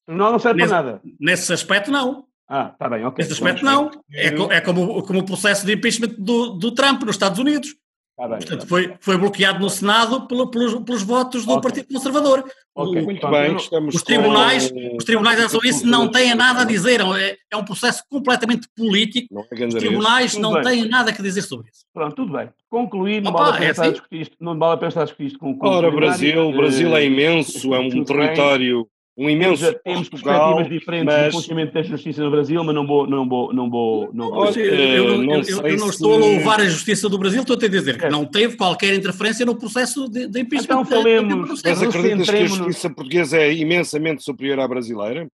[0.04, 1.02] O tribunal não serve Nesse- para nada.
[1.20, 2.26] Nesse aspecto, não.
[2.50, 3.24] Ah, está bem, ok.
[3.24, 3.92] Nesse aspecto, não.
[4.12, 7.76] É, é como, como o processo de impeachment do, do Trump nos Estados Unidos.
[8.20, 8.38] Está bem.
[8.40, 11.62] Portanto, foi, foi bloqueado no Senado pelo- pelos, pelos votos do Ok.
[11.62, 12.50] Partido Conservador.
[12.74, 13.02] Ok.
[13.02, 17.00] O- Muito bem, os tribunais, com- os tribunais em isso não têm nada a dizer.
[17.02, 19.28] É, é um processo completamente político.
[19.32, 21.82] Não é Os tribunais não têm nada a dizer sobre isso.
[21.94, 22.50] Pronto, tudo bem.
[22.72, 23.94] Concluir, não Opa, vale a pena é estar a assim?
[23.94, 26.00] discutir isto, não vale a pena estar a discutir isto com, com Ora, o plenário.
[26.00, 31.06] Brasil, Brasil é Eh, imenso, é um território um imenso Temos, temos Portugal, perspectivas diferentes
[31.06, 34.30] mas- do funcionamento da justiça no Brasil, mas não vou, não vou, não vou, não
[34.30, 34.46] vou.
[34.50, 37.42] Eu, eu não- não eu- eu- não se- estou a louvar a justiça do Brasil,
[37.42, 38.10] estou a dizer que É.
[38.10, 40.64] não teve qualquer interferência no processo de, de impeachment.
[40.82, 45.28] Então falemos- Mas acreditas que a justiça portuguesa é imensamente superior à brasileira?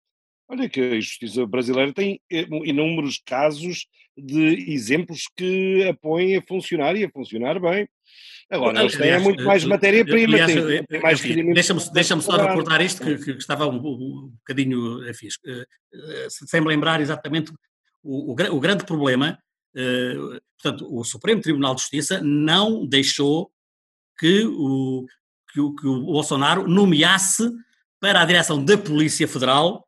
[0.48, 6.41] Olha que a justiça brasileira tem eh, inúmeros casos de exemplos que a põem a
[6.41, 7.88] funcionar e a funcionar bem.
[8.50, 10.38] Agora, eles têm muito mais matéria-prima,
[11.54, 15.30] Deixa-me deixa só recordar isto, que, que estava um, um bocadinho, enfim,
[16.30, 17.54] sem me lembrar exatamente
[18.04, 19.39] o, o o grande problema.
[19.74, 23.50] eh, portanto, o Supremo Tribunal de Justiça não deixou
[24.19, 25.06] que o,
[25.54, 27.50] que o, que o Bolsonaro nomeasse
[28.02, 29.88] para a direção da Polícia Federal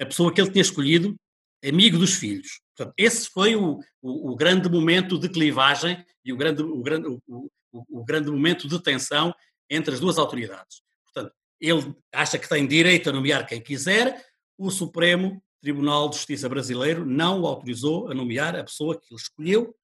[0.00, 1.16] a pessoa que ele tinha escolhido,
[1.62, 2.60] amigo dos filhos.
[2.78, 6.80] Portanto, esse foi o, o, o grande momento de clivagem e o grande, o,
[7.26, 9.34] o, o- grande momento de tensão
[9.68, 10.80] entre as duas autoridades.
[11.04, 14.24] Portanto, ele acha que tem direito a nomear quem quiser,
[14.56, 19.20] o Supremo Tribunal de Justiça brasileiro não o autorizou a nomear a pessoa que ele
[19.20, 19.74] escolheu,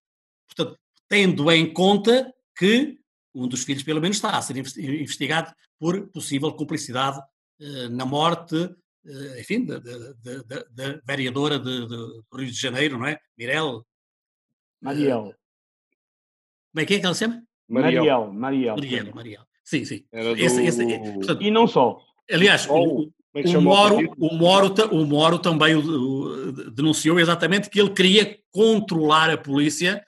[0.46, 0.78] portanto,
[1.08, 2.98] tendo em conta que
[3.34, 7.20] um dos filhos, pelo menos, está a ser investi- investigado por possível cumplicidade
[7.60, 8.54] eh, na morte,
[9.38, 13.18] enfim, da, da- da- da- da vereadora de, de- do Rio de Janeiro, não é?
[13.36, 13.84] Mirel.
[14.80, 15.34] Mariel.
[16.72, 17.42] Como é que é que ela se chama?
[17.68, 18.76] Mariel, Mariel.
[18.76, 19.14] Mariel.
[19.14, 19.42] Mariel.
[19.62, 20.04] Sim, sim.
[20.12, 22.00] Do- Esse- esse- portanto, E não só.
[22.30, 27.68] aliás, o, é o o Moro, o, Moro, o Moro também o- o- denunciou exatamente
[27.70, 30.04] que ele queria controlar a polícia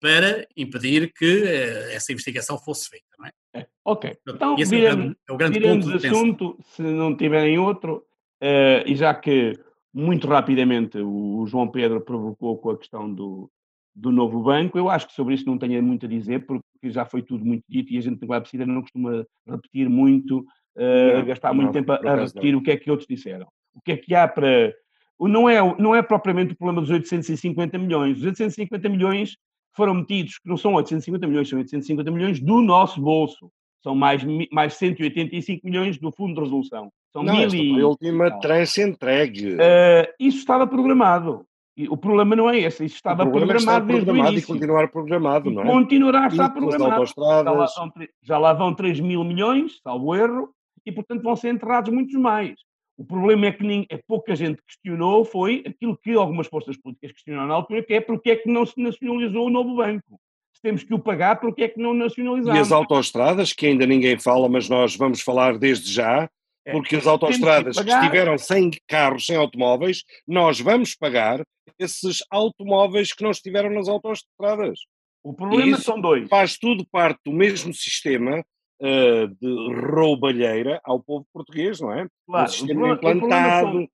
[0.00, 3.06] para impedir que eh, essa investigação fosse feita.
[3.18, 3.66] Não é?
[3.84, 4.10] Ok.
[4.24, 8.04] Portanto, Então, esse é o grande, é o grande viremos assunto, se não tiverem outro,
[8.40, 9.52] eh, e já que
[9.92, 13.50] muito rapidamente o João Pedro provocou com a questão do,
[13.94, 17.04] do novo banco, eu acho que sobre isso não tenho muito a dizer, porque já
[17.04, 20.44] foi tudo muito dito e a gente vai precisar, não costuma repetir muito,
[20.76, 23.46] eh, Não, gastar não, muito tempo a, repetir o que é que outros disseram.
[23.74, 24.72] O que é que há para.
[25.20, 28.18] Não é, não é propriamente o problema dos 850 milhões.
[28.18, 29.36] Os 850 milhões
[29.74, 33.50] foram metidos, que não são 850 milhões, são 850 milhões do nosso bolso.
[33.82, 36.90] São mais, mais 185 milhões do Fundo de Resolução.
[37.12, 37.72] São Não, mil e...
[37.74, 39.56] foi a última tranche entregue.
[39.58, 41.44] Eh, isso estava programado.
[41.88, 44.48] O problema não é esse, isso estava é programado desde o programado e início.
[44.52, 45.66] continuar programado, não é?
[45.66, 47.06] continuará a estar programado.
[47.06, 50.50] Já lá, vão, já lá vão 3 mil milhões, salvo erro,
[50.84, 52.54] e portanto vão ser enterrados muitos mais.
[52.96, 57.12] O problema é que nem, é pouca gente questionou foi aquilo que algumas forças políticas
[57.12, 60.18] questionaram na altura, que é porque é que não se nacionalizou o novo banco.
[60.58, 62.60] Se temos que o pagar, porque é que não E nacionalizamos?
[62.60, 66.28] as autoestradas, que ainda ninguém fala, mas nós vamos falar desde já,
[66.66, 68.02] É, porque as temos que autoestradas que pagar.
[68.02, 71.44] estiveram sem carros, sem automóveis, nós vamos pagar
[71.78, 74.80] esses automóveis que não estiveram nas autoestradas.
[75.22, 76.28] O problema são dois.
[76.28, 78.44] Faz tudo parte do mesmo sistema
[78.82, 82.08] eh, de roubalheira ao povo português, não é?
[82.26, 83.88] Claro, um o sistema o problema implantado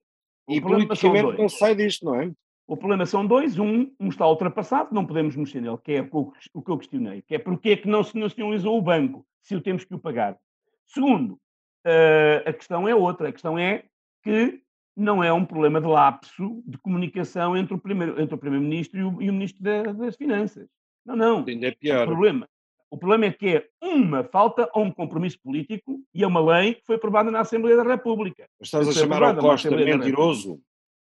[0.49, 1.37] e o problema são politicamente dois.
[1.37, 2.31] não sai disto, não é?
[2.67, 3.59] O problema são dois.
[3.59, 6.71] Um, um está ultrapassado, não podemos mexer nele, que é o que eu- o que
[6.71, 9.83] eu questionei, que é porque é que não se nacionalizou o banco, se o temos
[9.85, 10.37] que o pagar.
[10.85, 11.37] Segundo,
[11.85, 13.29] eh, a questão é outra.
[13.29, 13.83] A questão é
[14.23, 14.61] que
[14.97, 19.21] não é um problema de lapso de comunicação entre o primeiro- o Primeiro-Ministro e o,
[19.21, 20.67] e o Ministro da- das Finanças.
[21.05, 21.45] Não, não.
[21.47, 22.05] Ainda é O pior.
[22.07, 22.47] problema,
[22.89, 26.75] o problema é que é uma falta a um compromisso político e a uma lei
[26.75, 28.47] que foi aprovada na Assembleia da República.
[28.59, 30.59] Estás a chamar ao Costa mentiroso?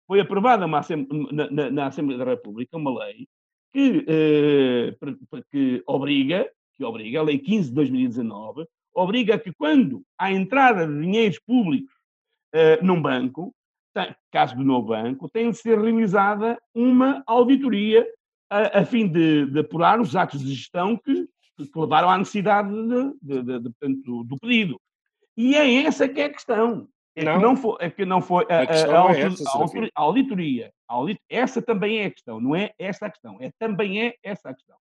[0.07, 0.81] Foi aprovada na,
[1.51, 3.27] na- na Assembleia da República uma lei
[3.73, 4.95] que, eh,
[5.51, 8.65] que obriga, que obriga, a Lei 15 de 2019,
[8.95, 11.93] obriga que quando há entrada de dinheiros públicos
[12.53, 13.53] eh, num banco,
[14.31, 18.07] caso do novo banco, tem de ser realizada uma auditoria
[18.49, 22.69] a, a fim de, de apurar os atos de gestão que, que levaram à necessidade
[23.21, 23.59] de- de-
[24.23, 24.79] do pedido.
[25.35, 26.87] E é essa que é a questão.
[27.19, 27.34] É Não.
[27.38, 28.99] que não foi, é que não foi a, A é a
[29.95, 30.71] a auditoria.
[30.88, 34.15] a audit- essa também é a questão, não é essa a questão, é também é
[34.23, 34.77] essa a questão.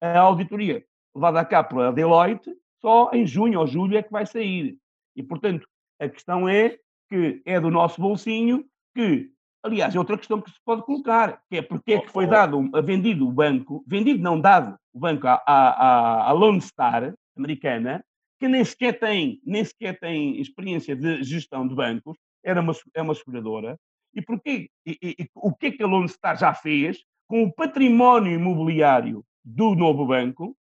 [0.00, 0.82] A auditoria
[1.14, 4.76] levada a cabo pela Deloitte, só em junho ou julho é que vai sair.
[5.14, 5.68] E, portanto,
[6.00, 6.78] a questão é
[7.10, 8.64] que é do nosso bolsinho
[8.96, 9.30] que,
[9.62, 12.58] aliás, é outra questão que se pode colocar, que é porque é que foi dado,
[12.58, 18.02] um- vendido o banco, vendido não dado o banco à, à- à Lone Star americana,
[18.38, 23.02] que nem sequer tem, nem sequer tem experiência de gestão de bancos, era uma, é
[23.02, 23.78] uma seguradora,
[24.14, 27.52] e, porquê, e, e- o que é que a Lone Star já fez com o
[27.52, 30.56] património imobiliário do novo banco?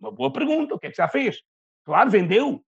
[0.00, 1.40] Uma boa pergunta, o que é que já fez?
[1.84, 2.64] Claro, vendeu.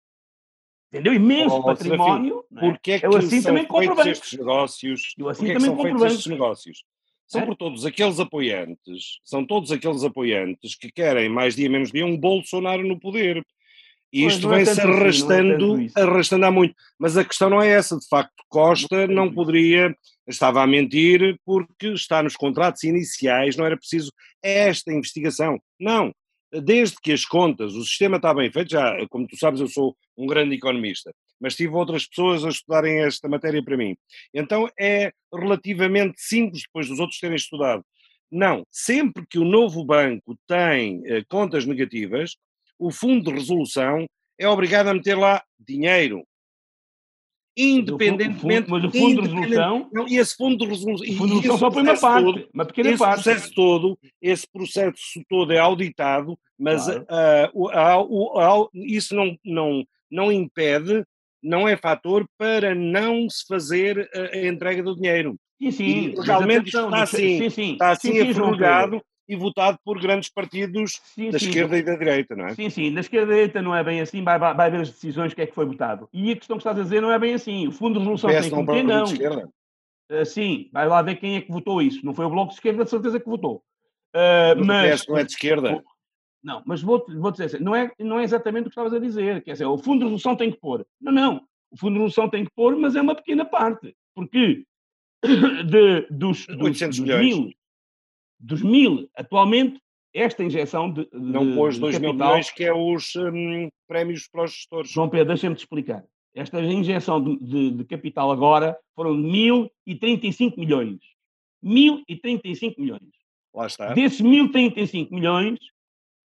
[0.92, 2.44] Vendeu imenso Oh, património.
[2.50, 2.70] não é?
[2.70, 4.10] Porquê é que Eu assim são também compro feitos banco.
[4.10, 5.14] estes negócios?
[5.18, 6.14] Eu assim é que também são compro feitos banco.
[6.14, 6.84] estes negócios?
[7.26, 7.46] São É?
[7.46, 12.16] por todos aqueles apoiantes, são todos aqueles apoiantes que querem mais dia menos dia um
[12.16, 13.44] Bolsonaro no poder.
[14.12, 15.98] E isto é vem-se é arrastando, isso.
[15.98, 16.74] arrastando há muito.
[16.98, 17.98] Mas a questão não é essa.
[17.98, 19.94] De facto, Costa não poderia,
[20.26, 25.58] estava a mentir porque está nos contratos iniciais, não era preciso esta investigação.
[25.78, 26.12] Não.
[26.62, 29.96] Desde que as contas, o sistema está bem feito, já, como tu sabes, eu sou
[30.16, 33.96] um grande economista, mas tive outras pessoas a estudarem esta matéria para mim.
[34.32, 37.84] Então é relativamente simples depois dos outros terem estudado.
[38.30, 42.36] Não, sempre que o novo banco tem eh, contas negativas,
[42.78, 44.06] o fundo de resolução
[44.38, 46.22] é obrigado a meter lá dinheiro.
[47.58, 48.68] Independentemente.
[48.70, 51.06] Mas o fundo de resolução, Não, e esse fundo de resolução.
[51.08, 53.22] o fundo de resolução só põe uma parte, uma pequena esse parte.
[53.22, 57.06] processo todo, esse processo todo é auditado, mas Claro.
[57.08, 57.50] a-
[58.02, 61.02] o- a- isso não, não, não impede,
[61.42, 65.36] não é fator para não se fazer a, entrega do dinheiro.
[65.58, 66.14] Sim, sim.
[66.14, 68.96] E atenção, está assim, sim, sim, Está assim sim, sim,
[69.28, 72.54] e votado por grandes partidos Sim, da sim, esquerda e da direita, não é?
[72.54, 74.90] Sim, sim, na esquerda e direita não é bem assim, vai, vai, vai ver as
[74.90, 76.08] decisões, que é que foi votado.
[76.12, 77.66] E a questão que estás a dizer não é bem assim.
[77.66, 79.04] O Fundo de Resolução tem que não não.
[79.04, 79.48] esquerda.
[80.10, 82.04] Ah, sim, vai lá ver quem é que votou isso.
[82.04, 83.62] Não foi o Bloco de Esquerda, de certeza que votou.
[84.14, 85.84] Mas o mas, PS não é de esquerda.
[86.42, 88.98] não, mas vou, vou dizer assim, não é, não é exatamente o que estavas a
[88.98, 89.42] dizer.
[89.42, 90.86] Quer dizer, o Fundo de Resolução tem que pôr.
[91.00, 91.42] Não, não.
[91.70, 93.94] O Fundo de Resolução tem que pôr, mas é uma pequena parte.
[94.14, 94.64] Porque
[95.66, 97.36] de, dos, dos, 800 dos milhões.
[97.36, 97.52] mil,
[98.38, 99.80] dos mil, atualmente,
[100.14, 103.68] esta injeção de, de, Não pôs de 2 mil capital- milhões, que é os hum,
[103.86, 104.90] prémios para os gestores.
[104.90, 106.04] João Pedro, deixa-me te explicar.
[106.34, 110.98] Esta injeção de, de- de capital agora foram de 1.035 milhões.
[111.64, 113.02] 1.035 milhões.
[113.54, 113.92] Lá está.
[113.94, 115.58] Desses 1.035 milhões,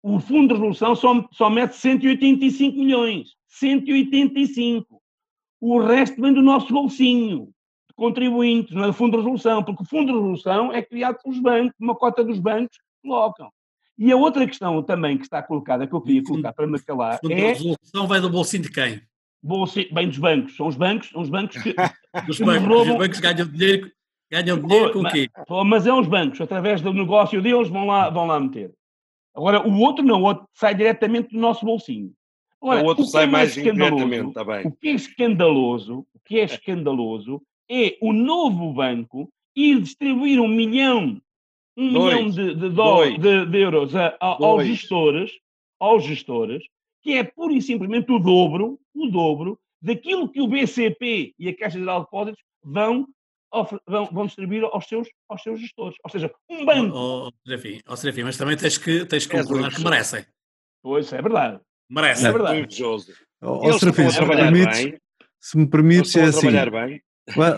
[0.03, 3.35] o Fundo de Resolução só, só mete 185 milhões.
[3.49, 5.01] 185.
[5.61, 7.51] O resto vem do nosso bolsinho,
[8.05, 11.39] contribuintes, não é do Fundo de Resolução, porque o Fundo de Resolução é criado pelos
[11.39, 13.51] bancos, uma cota dos bancos colocam.
[13.99, 17.17] E a outra questão também que está colocada, que eu queria colocar para me calar,
[17.17, 19.03] O fundo de é resolução vai do bolsinho de quem?
[19.43, 20.57] bolsi- bem dos bancos.
[20.57, 21.75] São os bancos, são os bancos que.
[22.27, 22.67] Dos que bancos.
[22.67, 23.91] roubam- Os bancos ganham dinheiro,
[24.31, 25.29] ganham dinheiro com o quê?
[25.47, 28.73] Pô, Mas é os bancos, através do negócio deles, vão lá, vão lá meter.
[29.37, 32.11] Agora, o outro não, o outro sai diretamente do nosso bolsinho.
[32.61, 34.67] Agora, o outro o que sai é mais escandaloso- indiretamente, está bem.
[34.67, 40.49] O que é escandaloso, o que é escandaloso é o novo banco ir distribuir um
[40.49, 41.21] milhão,
[41.77, 42.15] um Dois.
[42.15, 45.31] milhão de, de, de- de euros a- a- aos gestores,
[45.79, 46.63] aos gestores,
[47.03, 51.57] que é pura e simplesmente o dobro, o dobro daquilo que o BCP e a
[51.57, 53.07] Caixa Geral de Depósitos vão,
[53.87, 55.97] vão, vão distribuir aos seus, aos seus gestores.
[56.05, 56.95] Ou seja, um banco.
[56.97, 60.27] Ó ó, Serafim, Serafim, mas também tens que, tens que És concordar que merecem.
[60.83, 61.61] Pois, é verdade.
[61.89, 62.27] Merecem.
[62.29, 62.61] É verdade.
[62.61, 63.13] Invejoso.
[63.43, 65.01] Ó, Eles Serafim, se me permites,
[65.41, 66.41] se me permites, é assim.
[66.41, 67.03] trabalhar bem.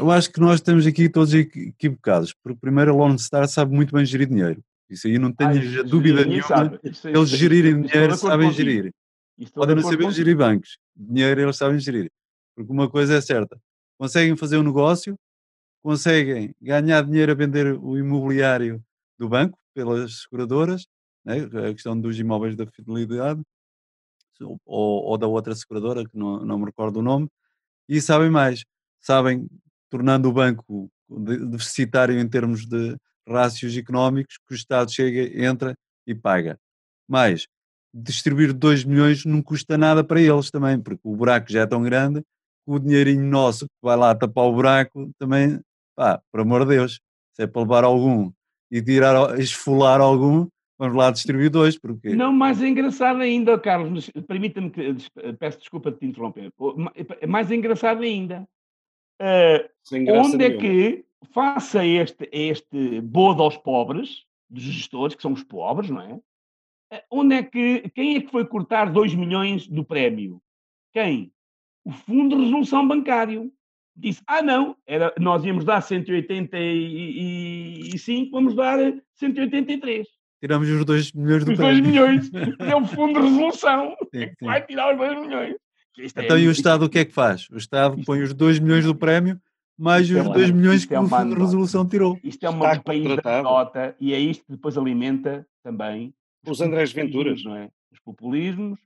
[0.01, 3.75] Eu acho que nós estamos aqui todos equi- equivocados, porque primeiro a Lone Star sabe
[3.75, 4.63] muito bem gerir dinheiro.
[4.91, 6.47] Isso aí não Ah, tenhas isso- dúvida nenhuma.
[6.47, 6.79] sabe.
[6.83, 8.93] Eles gerirem dinheiro sabem gerir.
[9.55, 10.79] Podem não saber gerir bancos.
[10.95, 12.11] Dinheiro eles sabem gerir.
[12.55, 13.59] Porque uma coisa é certa:
[13.99, 15.17] conseguem fazer um negócio,
[15.83, 18.83] conseguem ganhar dinheiro a vender o imobiliário
[19.19, 20.87] do banco pelas seguradoras,
[21.25, 21.37] né?
[21.69, 23.41] a questão dos imóveis da fidelidade,
[24.41, 27.29] ou, ou da outra seguradora, que não, não me recordo o nome,
[27.89, 28.65] e sabem mais.
[29.03, 29.47] Sabem,
[29.91, 32.97] tornando o banco de- deficitário em termos de
[33.29, 35.75] rácios económicos, que o Estado chega, entra
[36.07, 36.59] e paga.
[37.09, 37.47] Mas
[37.95, 41.83] distribuir 2 milhões não custa nada para eles também, porque o buraco já é tão
[41.83, 42.27] grande que
[42.73, 45.61] o dinheirinho nosso que vai lá tapar o buraco também,
[45.97, 47.01] pá, por amor de Deus,
[47.35, 48.33] se é para levar algum
[48.71, 50.47] e tirar, esfolar algum,
[50.79, 54.95] vamos lá distribuir dois, porque Não, mais engraçado ainda, Carlos, permita-me que
[55.39, 56.51] peço desculpa de te interromper.
[56.77, 58.49] Ma- É mais engraçado ainda.
[59.23, 60.61] Onde é nenhuma.
[60.61, 66.19] que, faça este, este bodo aos pobres, dos gestores, que são os pobres, não é?
[66.93, 70.41] Eh, Onde é que, quem é que foi cortar 2 milhões do prémio?
[70.93, 71.33] Quem?
[71.85, 73.51] O Fundo de Resolução Bancário.
[73.95, 78.79] Disse, ah não, era, nós íamos dar 185, vamos dar
[79.15, 80.09] 183.
[80.41, 81.91] tiramos os 2 milhões do Os 2 prémio.
[81.91, 82.31] milhões.
[82.61, 83.95] É o Fundo de Resolução.
[84.13, 84.47] Sim, É que sim.
[84.47, 85.57] vai tirar os 2 milhões.
[85.99, 87.49] Isto é- Então e o Estado o que é que faz?
[87.51, 89.41] O Estado põe os 2 milhões do prémio
[89.79, 91.41] mais é os uma- 2 milhões isto que é o Fundo de.
[91.41, 92.19] Resolução tirou.
[92.23, 92.75] Isto é uma
[93.43, 96.13] nota e é isto que depois alimenta também
[96.47, 97.45] Os Andrés populismos, Venturas.
[97.45, 97.69] Não é?
[97.93, 98.79] Os populismos,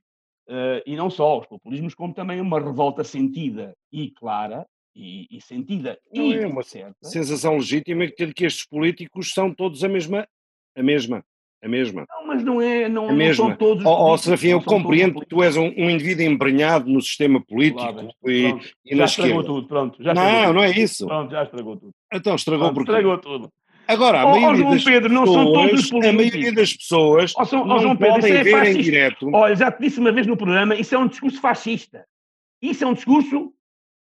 [0.49, 4.65] eh, e não só os populismos, como também uma revolta sentida e clara,
[4.95, 6.95] e, e sentida Não e é uma certa.
[7.07, 10.27] sensação legítima que, que estes políticos são todos a mesma,
[10.75, 11.23] a mesma,
[11.63, 12.05] a mesma.
[12.09, 13.45] Não, mas não é, não, A não mesma.
[13.47, 13.83] são todos.
[13.83, 17.01] os Ó ó, políticos, Serafim, eu compreendo que tu és um, um indivíduo embrenhado no
[17.01, 17.81] sistema político
[18.23, 18.47] vem.
[18.47, 19.47] e, Pronto, e já na estragou esquerda.
[19.47, 20.03] tudo, pronto.
[20.03, 20.53] Já estragou Não, tudo.
[20.53, 21.05] não é isso.
[21.07, 21.91] Pronto, já estragou tudo.
[22.13, 23.51] Então estragou Pronto, porque estragou tudo.
[23.87, 26.55] Agora, a Ó, ó, maioria João das Pedro, não são pessoas, todos a maioria políticos.
[26.55, 28.83] das pessoas Ó, São- ó, não João Pedro, podem é ver em fascista.
[28.83, 29.29] direto.
[29.33, 32.03] Olha, já te disse uma vez no programa, isso é um discurso fascista.
[32.61, 33.53] Isso é um discurso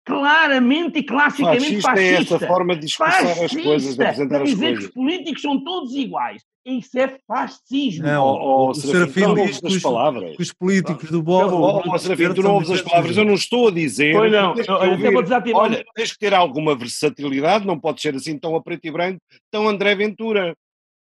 [0.06, 2.36] claramente e classicamente Fascista é fascista.
[2.36, 4.04] essa forma de expressar as coisas, de Fascista.
[4.04, 4.86] apresentar as Dizer que coisas.
[4.86, 6.44] os políticos são todos iguais.
[6.66, 8.06] Isso é fascismo.
[8.06, 10.36] Não, Ó, ó, o Serafim, Serafim tu não diz ouves que as os- palavras.
[10.38, 11.90] que os políticos do Ó, Bloco.
[11.90, 14.14] ó, Serafim, tu não ouves as palavras, eu não estou a dizer.
[14.14, 15.12] Pois não, tens que eu- eu até ouvir.
[15.14, 15.62] vou desativar.
[15.62, 19.20] Olha, tens que ter alguma versatilidade, não pode ser assim tão a preto e branco,
[19.52, 20.56] tão André Ventura.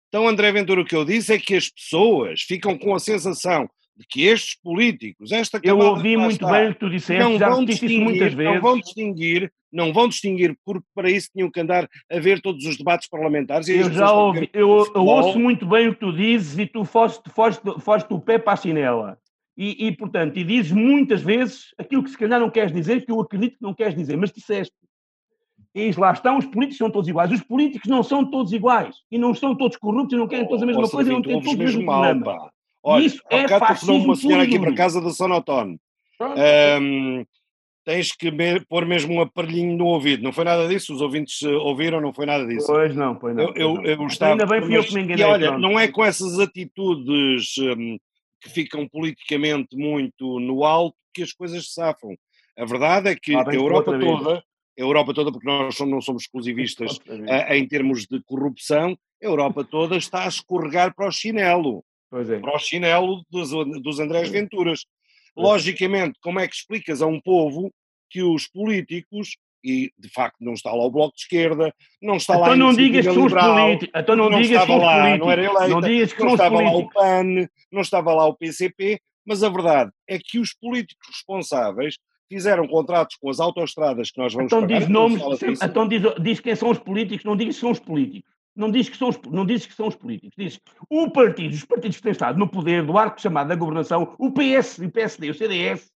[0.08, 3.68] Então, André Ventura, o que eu disse é que as pessoas ficam com a sensação
[3.96, 7.38] de que estes políticos, esta Eu ouvi muito está, bem o que tu disseste, não
[7.38, 8.60] já vão isso muitas distinguir, não vezes.
[8.62, 12.76] vão distinguir, não vão distinguir, porque para isso tinham que andar a ver todos os
[12.76, 13.68] debates parlamentares.
[13.68, 16.84] E Eu já ouvi, eu, eu ouço muito bem o que tu dizes e tu
[16.84, 19.18] foste, foste, foste o pé para a chinela.
[19.56, 23.10] E, e, portanto, e dizes muitas vezes aquilo que se calhar não queres dizer, que
[23.12, 24.74] eu acredito que não queres dizer, mas disseste.
[25.74, 27.32] E lá estão, os políticos são todos iguais.
[27.32, 28.94] Os políticos não são todos iguais.
[29.10, 31.22] E não são todos corruptos e não querem todos a mesma Ó, coisa e não
[31.22, 32.24] têm todos o mesmo mal, programa.
[32.24, 32.50] pá.
[32.84, 35.78] Olha, Isso é telefonou uma fascismo senhora aqui para casa do Sonotono.
[36.16, 36.38] Pronto.
[37.84, 38.32] Tens que
[38.68, 40.22] pôr mesmo um aparelhinho no ouvido.
[40.22, 40.94] Não foi nada disso?
[40.94, 42.66] Os ouvintes eh, ouviram, não foi nada disso.
[42.66, 43.44] Pois não, pois não.
[43.54, 44.32] Eu, pois eu, eu estava.
[44.32, 45.60] Ainda bem fui eu que me e olha, pronto.
[45.60, 47.98] não é com essas atitudes hum,
[48.40, 52.16] que ficam politicamente muito no alto que as coisas se safam.
[52.58, 54.42] A verdade é que Lá a Europa toda, a
[54.80, 57.20] Europa toda, porque nós não somos exclusivistas vez.
[57.28, 62.38] eh, em termos de corrupção, a Europa toda está a escorregar para o chinelo é.
[62.38, 63.50] para o chinelo dos,
[63.82, 64.34] dos Andrés Sim.
[64.34, 64.86] Venturas.
[65.36, 67.72] Logicamente, como é que explicas a um povo
[68.10, 72.36] que os políticos, e de facto não está lá o Bloco de Esquerda, não está
[72.36, 74.00] lá Então a não digas Liberal, políticos.
[74.00, 75.18] Então não, não digas estava lá, políticos.
[75.26, 76.94] não era eleita, Não digas que não estava lá o políticos.
[76.94, 81.96] PAN, não estava lá o PCP, mas a verdade é que os políticos responsáveis
[82.28, 84.80] fizeram contratos com as autoestradas que nós vamos Então pagar.
[84.80, 85.22] diz nomes,
[85.62, 88.33] então diz, diz quem são os políticos, não diz que são os políticos.
[88.56, 90.34] Não diz que são os, não diz que são os políticos.
[90.38, 94.14] Diz o partido, os partidos que têm estado no poder do arco chamado da governação,
[94.18, 95.92] o PS, o PSD, o CDS,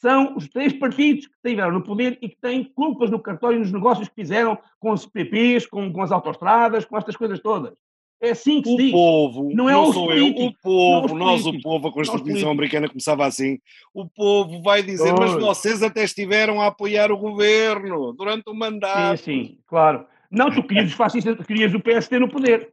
[0.00, 3.72] são os três partidos que estiveram no poder e que têm culpas no cartório nos
[3.72, 7.72] negócios que fizeram com os PPs, com, com as autoestradas, com estas coisas todas.
[8.20, 8.92] É assim que se O diz.
[8.92, 11.88] povo, Não não, é os sou eu, o políticos, povo, não os nós o povo,
[11.88, 12.50] a não os Constituição.
[12.50, 13.58] Americana começava assim,
[13.92, 15.42] o povo vai dizer, mas Pois.
[15.42, 20.06] vocês até estiveram a apoiar o governo durante o Sim, mandato sim, claro.
[20.34, 22.72] Não, tu querias os fascistas, tu querias o PSD no poder.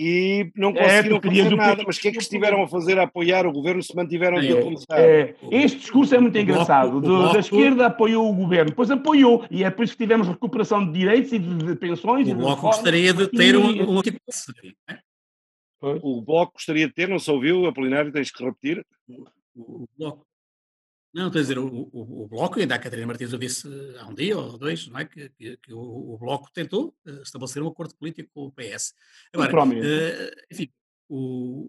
[0.00, 2.68] e não É, conseguiram querias fazer o nada, mas o que é que estiveram a
[2.68, 5.00] fazer a apoiar o governo se mantiveram É, está?
[5.00, 7.00] É, este discurso é muito Bloco- engraçado.
[7.00, 10.86] Bloco- Da esquerda apoiou o governo, depois apoiou, e é por isso que tivemos recuperação
[10.86, 12.28] de direitos e de, de pensões.
[12.28, 12.76] O Bloco reformas.
[12.76, 14.16] gostaria de ter E- um, um de-
[16.02, 18.84] O Bloco gostaria de ter, não se ouviu, Apolinário, tens que repetir.
[19.56, 20.27] o, o Bloco.
[21.18, 24.06] Não, estou a dizer, o, o, o Bloco, ainda a Catarina Martins eu disse há
[24.06, 25.04] um dia ou dois, não é?
[25.04, 28.94] Que, que, que o, o Bloco tentou eh, estabelecer um acordo político com o PS.
[29.32, 30.70] Agora, eh, enfim,
[31.08, 31.68] o,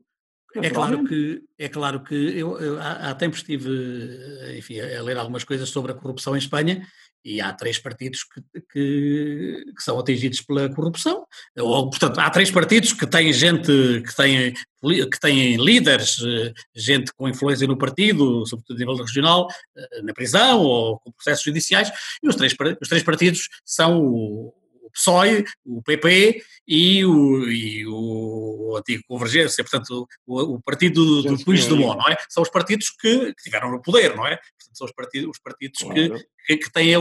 [0.56, 5.02] é claro que, é claro que eu, eu há, há tempos estive eh, enfim, a
[5.02, 6.88] ler algumas coisas sobre a corrupção em Espanha
[7.24, 11.26] e há três partidos que, que, que são atingidos pela corrupção.
[11.58, 17.14] Ou, portanto, há três partidos que têm gente, que têm, que têm líderes, eh, gente
[17.14, 21.92] com influência no partido, sobretudo a nível regional, eh, na prisão ou com processos judiciais,
[22.24, 24.54] e os três, os três partidos são
[24.92, 31.30] PSOE, o PP e o, e o antigo Convergência, portanto, o, o partido do, do
[31.30, 32.18] Gente, Puigdemont, não é?
[32.30, 34.36] São os partidos que, que tiveram no poder, não é?
[34.38, 36.24] Portanto, são os partidos, os partidos que, Claro.
[36.46, 37.00] que, que têm a,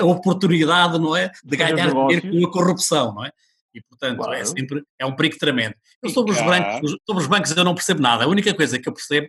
[0.00, 1.30] a oportunidade, não é?
[1.44, 3.32] De ganhar dinheiro com a corrupção, não é?
[3.74, 4.46] E, portanto, é Claro.
[4.46, 5.74] sempre, é um perigo tremendo.
[6.02, 8.24] Eu sobre os, bancos, sobre os bancos eu não percebo nada.
[8.24, 9.28] A única coisa que eu percebo,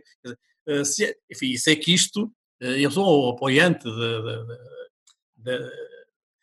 [0.67, 4.45] eh, se, enfim, sei que isto, eh, eu sou o apoiante de- de-
[5.37, 5.71] de-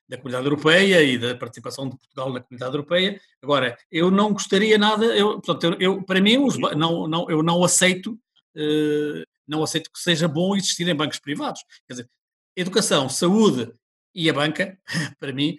[0.08, 3.20] da- da comunidade europeia e da participação de Portugal na comunidade europeia.
[3.42, 7.42] Agora, eu não gostaria nada, eu, portanto, eu, eu- para mim, os não, não, eu
[7.42, 8.18] não aceito,
[8.56, 11.62] eh, não aceito que seja bom existirem bancos privados.
[11.86, 12.10] Quer dizer,
[12.56, 13.72] educação, saúde
[14.14, 14.78] e a banca,
[15.18, 15.56] para mim,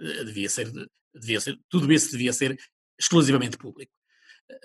[0.00, 0.70] eh, devia ser,
[1.14, 2.56] devia ser, tudo isso devia ser
[2.98, 3.92] exclusivamente público.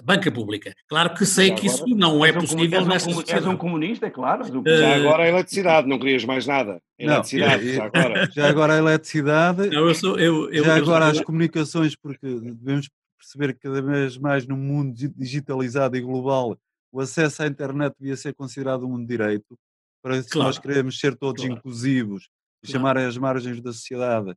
[0.03, 0.73] Banca pública.
[0.87, 3.27] Claro que sei Já que isso agora- não é um possível um nesta comu- És
[3.27, 3.57] um sociedade.
[3.57, 4.43] comunista, é claro.
[4.67, 4.77] Eh.
[4.77, 6.81] Já agora a eletricidade, não querias mais nada.
[6.99, 8.29] Não, Eletricidade, já agora.
[8.35, 12.25] Já agora a eletricidade, Não, eu sou, eu, eu, já eu- agora as comunicações, porque
[12.27, 16.57] devemos perceber que cada vez mais no mundo di- digitalizado e global
[16.91, 19.57] o acesso à internet devia ser considerado um direito.
[20.01, 21.57] Para se nós queremos ser todos Claro.
[21.57, 22.29] inclusivos
[22.63, 22.71] e Claro.
[22.71, 24.33] chamar as margens da sociedade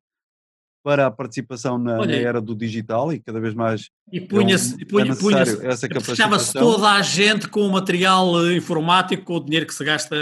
[0.82, 4.74] para a participação na, na Olha, era do digital e cada vez mais E punha-se,
[4.74, 6.62] é e punha, necessário punha-se- essa fechava-se capacitação.
[6.72, 10.14] toda a gente com o material eh, informático, com o dinheiro que se gasta.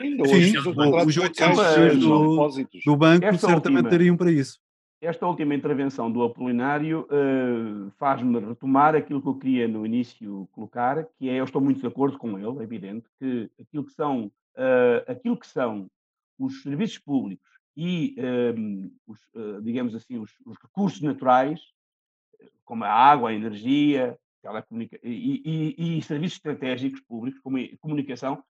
[0.00, 2.16] Ainda Sim, hoje, o- os contratos os bancários 800 são
[2.54, 3.90] do- do banco Esta certamente última.
[3.90, 4.58] teriam para isso.
[5.00, 11.04] esta última intervenção do Apolinário uh, faz-me retomar aquilo que eu queria no início colocar,
[11.18, 14.26] que é, eu estou muito de acordo com ele, é evidente, que aquilo que são,
[14.56, 15.88] uh, aquilo que são
[16.38, 18.14] os serviços públicos e,
[18.56, 21.60] um, os, uh, digamos assim, os, os, recursos naturais,
[22.64, 24.18] como a água, a energia,
[25.02, 28.42] e, e, e serviços estratégicos públicos, como a comunicação,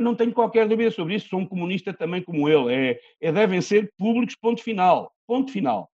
[0.00, 3.60] não tenho qualquer dúvida sobre isso, sou um comunista também como ele, é, é devem
[3.60, 5.90] ser públicos, ponto final, ponto final.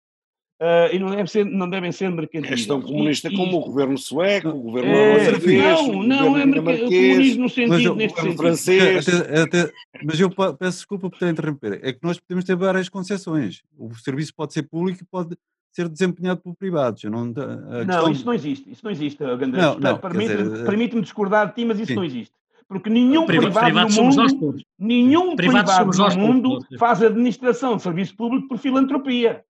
[0.62, 2.52] Uh, e não, deve ser, não devem ser mercantis.
[2.52, 3.54] És tão comunista e, como e...
[3.56, 8.36] o governo sueco, o governo é, Não, não, é comunismo no sentido, mas, neste sentido.
[8.36, 9.08] francês.
[9.08, 9.72] Até, até,
[10.04, 11.80] mas eu peço desculpa por ter interromper.
[11.82, 13.64] É que nós podemos ter várias concessões.
[13.76, 15.36] O serviço pode ser público e pode
[15.72, 17.02] ser desempenhado por privados.
[17.02, 18.70] não, não isso não existe.
[18.70, 19.64] Isso não existe, Gandrés.
[19.66, 21.96] Não, não, Permite-me permite discordar de ti, mas isso sim.
[21.96, 22.34] não existe.
[22.68, 28.46] Porque nenhum privado, privado no mundo, nenhum privado no mundo faz administração de serviço público
[28.46, 29.44] por filantropia.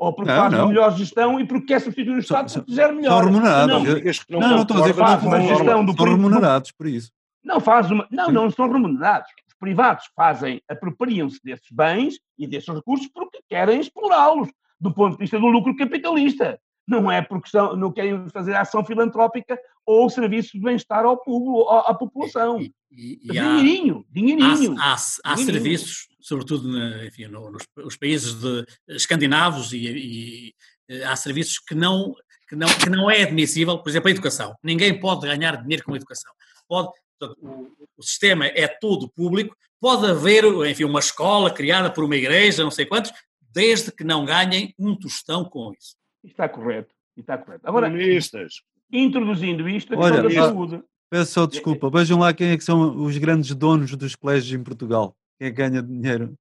[0.00, 0.68] Ou porque não, faz não.
[0.68, 3.18] melhor gestão e porque quer substituir o Estado se fizer melhor.
[3.18, 3.74] São remunerados.
[3.74, 7.12] Não, não, não, estou a dizer que faz uma gestão do São remunerados por isso.
[7.44, 8.08] Não faz uma.
[8.10, 8.32] Não, Sim.
[8.32, 9.30] não são remunerados.
[9.46, 14.48] Os privados fazem, apropriam-se desses bens e desses recursos porque querem explorá-los
[14.80, 16.58] do ponto de vista do lucro capitalista
[16.90, 21.68] não é porque são, não querem fazer ação filantrópica ou serviço de bem-estar ao público,
[21.68, 22.60] à, população.
[22.60, 24.76] E, e, e dinheirinho, há, dinheirinho.
[24.76, 25.62] Há, há, há dinheirinho.
[25.62, 30.54] serviços, sobretudo enfim, nos, nos, países de, escandinavos, e,
[30.88, 32.14] e, há serviços que não,
[32.48, 34.54] que, não, que não é admissível, por exemplo, a educação.
[34.62, 36.32] Ninguém pode ganhar dinheiro com a educação.
[36.68, 42.04] Pode, portanto, o, o sistema é todo público, pode haver, enfim, uma escola criada por
[42.04, 43.12] uma igreja, não sei quantos,
[43.52, 45.96] desde que não ganhem um tostão com isso.
[46.22, 46.94] Está correto.
[47.16, 47.66] Está correto.
[47.66, 48.62] Agora, Comunistas.
[48.92, 50.82] introduzindo isto, a questão Olha, da saúde.
[51.10, 54.62] Peço só desculpa, vejam lá quem é que são os grandes donos dos colégios em
[54.62, 55.16] Portugal.
[55.40, 56.34] Quem é que ganha dinheiro?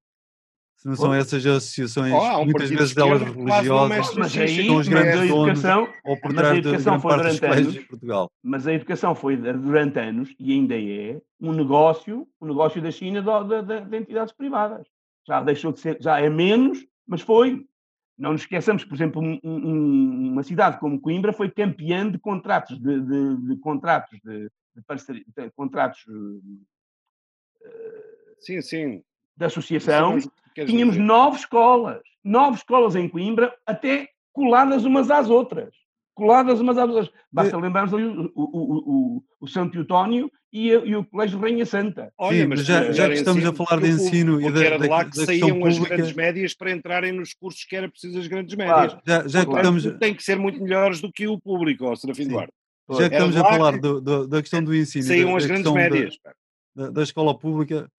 [0.75, 4.87] Se não são essas associações, oh, um muitas vezes delas religiosas, mas aí, são os
[4.89, 5.63] grandes donos
[6.03, 8.31] ou por trás de grande parte dos colégios em Portugal.
[8.43, 13.21] Mas a educação foi durante anos, e ainda é, um negócio, um negócio da China
[13.21, 14.85] de, de, de entidades privadas.
[15.25, 17.65] Já deixou de ser, já é menos, mas foi.
[18.17, 22.77] Não nos esqueçamos, por exemplo, um, um, uma cidade como Coimbra foi campeã de contratos
[22.77, 26.41] de, de, de contratos de, de, parceria, de contratos uh,
[28.39, 29.03] sim, sim.
[29.35, 30.17] da associação.
[30.53, 31.05] Tínhamos dizer.
[31.05, 35.73] nove escolas, nove escolas em Coimbra, até coladas umas às outras
[36.19, 37.09] coladas umas às outras.
[37.31, 37.59] Basta é.
[37.59, 42.11] lembrarmos ali o, o, o, o Santo Eutónio e, e, o Colégio Rainha Santa.
[42.17, 44.87] Olha, Sim, mas já, já que estamos a falar de ensino e da, era de
[44.87, 48.53] lá que saíam as grandes médias para entrarem nos cursos que era preciso as grandes
[48.55, 48.93] médias.
[48.93, 49.83] Claro, já, já que estamos...
[49.97, 52.53] Tem que ser muito melhores do que o público, ó, Serafim Duarte.
[52.91, 56.17] Já que estamos a falar do, do, da questão do ensino saíam as grandes médias.
[56.75, 57.89] Da, da escola pública,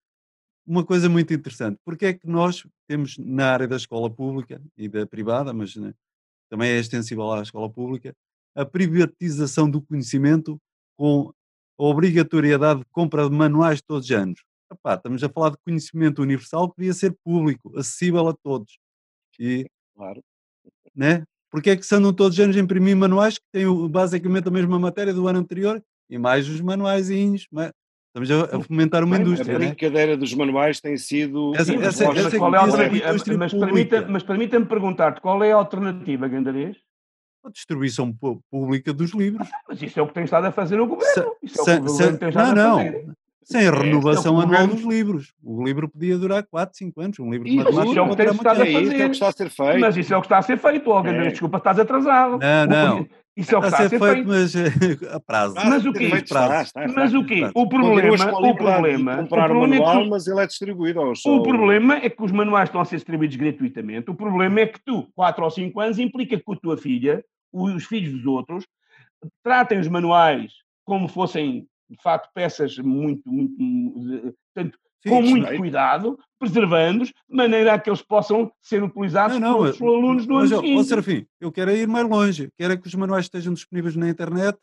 [0.70, 1.78] uma coisa muito interessante.
[1.84, 5.92] Porque é que nós temos na área da escola pública e da privada, mas né,
[6.48, 8.14] também é extensível à escola pública,
[8.54, 10.60] a privatização do conhecimento
[10.96, 11.32] com
[11.78, 14.40] a obrigatoriedade de compra de manuais todos os anos.
[14.72, 18.78] Epá, estamos a falar de conhecimento universal que devia ser público, acessível a todos.
[19.40, 19.66] E,
[19.96, 20.22] claro.
[20.94, 21.24] Né?
[21.50, 24.52] Porque é que se andam todos os anos a imprimir manuais que têm basicamente a
[24.52, 27.48] mesma matéria do ano anterior e mais os manuaizinhos,
[28.14, 29.54] Estamos a, fomentar uma Bem, indústria.
[29.54, 29.66] A né?
[29.66, 30.16] brincadeira né?
[30.16, 31.54] dos manuais tem sido.
[31.54, 33.38] Essa, essa, essa, essa qual é a alternativa?
[33.38, 36.76] Mas, permita, mas permita-me perguntar-te qual é a alternativa, Gandarias?
[37.44, 38.12] A distribuição
[38.50, 39.48] pública dos livros.
[39.50, 41.36] Ah, mas isso é o que tem estado a fazer o governo.
[41.40, 43.06] Isso é o que o governo tem estado não, a fazer.
[43.06, 43.14] Não,
[43.50, 45.32] sem a é, renovação é anual dos livros.
[45.42, 47.18] O livro podia durar 4, 5 anos.
[47.18, 47.90] Um livro de matemática.
[47.90, 48.82] Isso é o que tem estado a fazer.
[48.82, 49.80] Isso é o que está a ser feito.
[49.80, 51.28] Mas isso é o que está a ser feito, oh, é.
[51.30, 52.38] Desculpa, estás atrasado.
[52.38, 53.08] Não, não.
[53.36, 54.28] Isso é o que está, a ser feito, feito.
[54.28, 55.54] mas eh, a prazo.
[55.54, 56.10] Mas o quê?
[56.28, 56.72] Prazo.
[56.94, 57.50] Mas o quê?
[57.54, 61.42] O problema, o problema, comprar o manual, é que, mas ele é distribuído aos O
[61.42, 64.10] problema é que os manuais estão a ser distribuídos gratuitamente.
[64.10, 67.84] O problema é que tu, 4 ou 5 anos, implica que a tua filha, os
[67.84, 68.66] filhos dos outros,
[69.42, 70.52] tratem os manuais
[70.84, 77.78] como fossem, de facto, peças muito, muito, tanto com muito cuidado, preservando-os, de maneira a
[77.78, 80.84] que eles possam ser utilizados não, não, pelos alunos do ano seguinte.
[80.84, 84.58] Serafim, eu quero ir mais longe, quero é que os manuais estejam disponíveis na internet,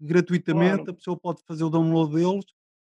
[0.00, 0.90] gratuitamente, claro.
[0.90, 2.44] a pessoa pode fazer o download deles.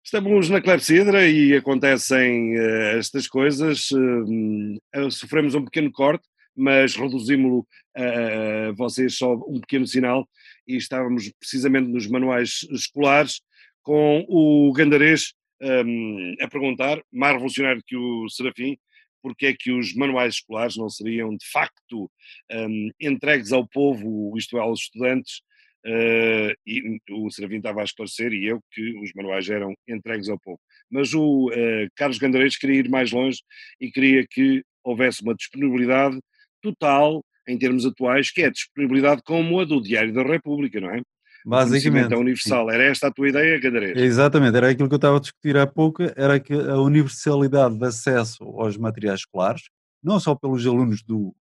[0.04, 7.66] Estamos na Clepsidra e acontecem uh, estas coisas, uh, sofremos um pequeno corte, mas reduzimos-lo
[7.96, 10.26] a vocês só um pequeno sinal
[10.66, 13.40] e estávamos precisamente nos manuais escolares
[13.82, 18.76] com o Gandarês um, a perguntar, mais revolucionário que o Serafim,
[19.22, 22.10] porque é que os manuais escolares não seriam de facto
[22.50, 25.40] um, entregues ao povo, isto é, aos estudantes,
[25.86, 30.40] uh, e o Serafim estava a esclarecer, e eu, que os manuais eram entregues ao
[30.40, 30.58] povo.
[30.90, 33.40] Mas o uh, Carlos Gandarês queria ir mais longe
[33.80, 36.18] e queria que houvesse uma disponibilidade
[36.60, 40.90] total, em termos atuais, que é a disponibilidade como a do Diário da República, não
[40.90, 41.02] é?
[41.44, 42.12] Basicamente.
[42.12, 42.70] é universal.
[42.70, 43.96] Era esta a tua ideia, Cadarés?
[43.98, 47.84] Exatamente, era aquilo que eu estava a discutir há pouco, era que a universalidade de
[47.84, 49.62] acesso aos materiais escolares,
[50.02, 51.34] não só pelos alunos do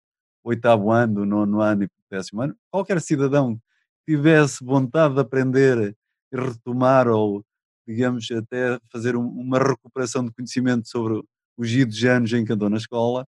[0.44, 3.56] oitavo ano, do nono ano e do décimo ano, qualquer cidadão
[4.06, 5.96] que tivesse vontade de aprender
[6.34, 7.44] e retomar ou,
[7.88, 11.22] digamos, até fazer um- uma recuperação de conhecimento sobre
[11.58, 13.24] os idos anos em que andou na escola,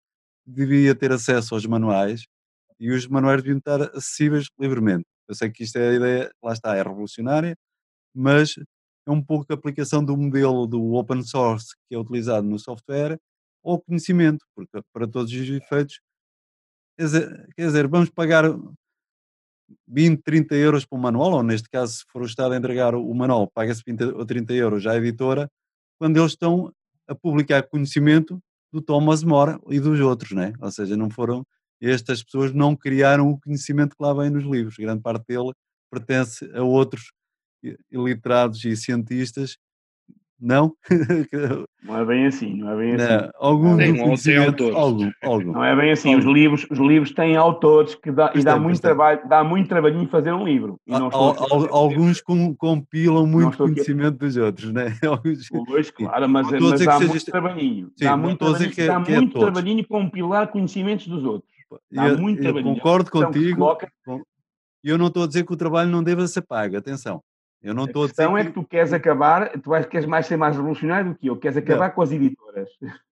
[0.45, 2.23] devia ter acesso aos manuais
[2.79, 5.05] e os manuais deviam estar acessíveis livremente.
[5.29, 7.55] Eu sei que isto é a ideia, lá está, é revolucionária,
[8.13, 8.55] mas
[9.07, 13.19] é um pouco a aplicação do modelo do open source que é utilizado no software
[13.63, 16.01] ao conhecimento, porque para todos os efeitos,
[16.97, 18.45] quer dizer, quer dizer, vamos pagar
[19.87, 22.95] 20, 30 euros por um manual, ou neste caso, se for o Estado a entregar
[22.95, 25.49] o manual, paga-se 20 ou 30 euros à editora,
[25.99, 26.73] quando eles estão
[27.07, 28.39] a publicar conhecimento
[28.71, 30.53] do Thomas More e dos outros, né?
[30.61, 31.45] ou seja, não foram,
[31.81, 35.51] estas pessoas não criaram o conhecimento que lá vem nos livros, grande parte dele
[35.91, 37.11] pertence a outros
[37.91, 39.57] iliterados e cientistas,
[40.39, 40.73] não?
[41.83, 43.05] Não é bem assim, não é bem assim.
[43.07, 44.75] Não, algum Tem- conhecimento, autores.
[44.75, 45.51] algum, algum.
[45.53, 46.13] Não é bem assim.
[46.15, 50.07] Os livros, os livros têm autores que dá, e dá muito trabalho, dá muito trabalhinho
[50.09, 50.75] fazer um livro.
[50.85, 54.87] E Al- al- alguns com- compilam muito estou aqui conhecimento dos outros, né?
[55.03, 57.91] Alguns- Pois, claro, mas, mas dá seja muito este- trabalhinho.
[57.97, 59.45] Sim, dá muito trabalhinho, que é- dá que é muito todos.
[59.53, 61.51] trabalhinho compilar conhecimentos dos outros.
[61.91, 63.91] Dá eu, muito eu concordo A se contigo, coloca-
[64.83, 67.21] e eu não estou a dizer que o trabalho não deva ser pago, atenção.
[67.61, 70.05] Eu não A estou a dizer questão é que, que tu queres acabar, tu queres
[70.07, 72.69] mais ser mais revolucionário do que eu, queres acabar com as editoras.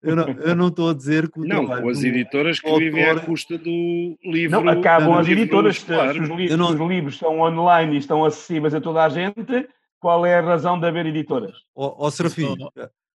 [0.02, 2.66] eu não, eu não estou a dizer que o Não, trabalho com as editoras que
[2.66, 4.60] autor- vivem à custa do livro.
[4.64, 5.76] Não, acabam não, as editoras.
[5.78, 8.80] Se, se os, li- Eu não- se os livros são online e estão acessíveis a
[8.80, 9.68] toda a gente,
[10.00, 11.54] qual é a razão de haver editoras?
[11.76, 12.70] Ó ó, Serafim, Só-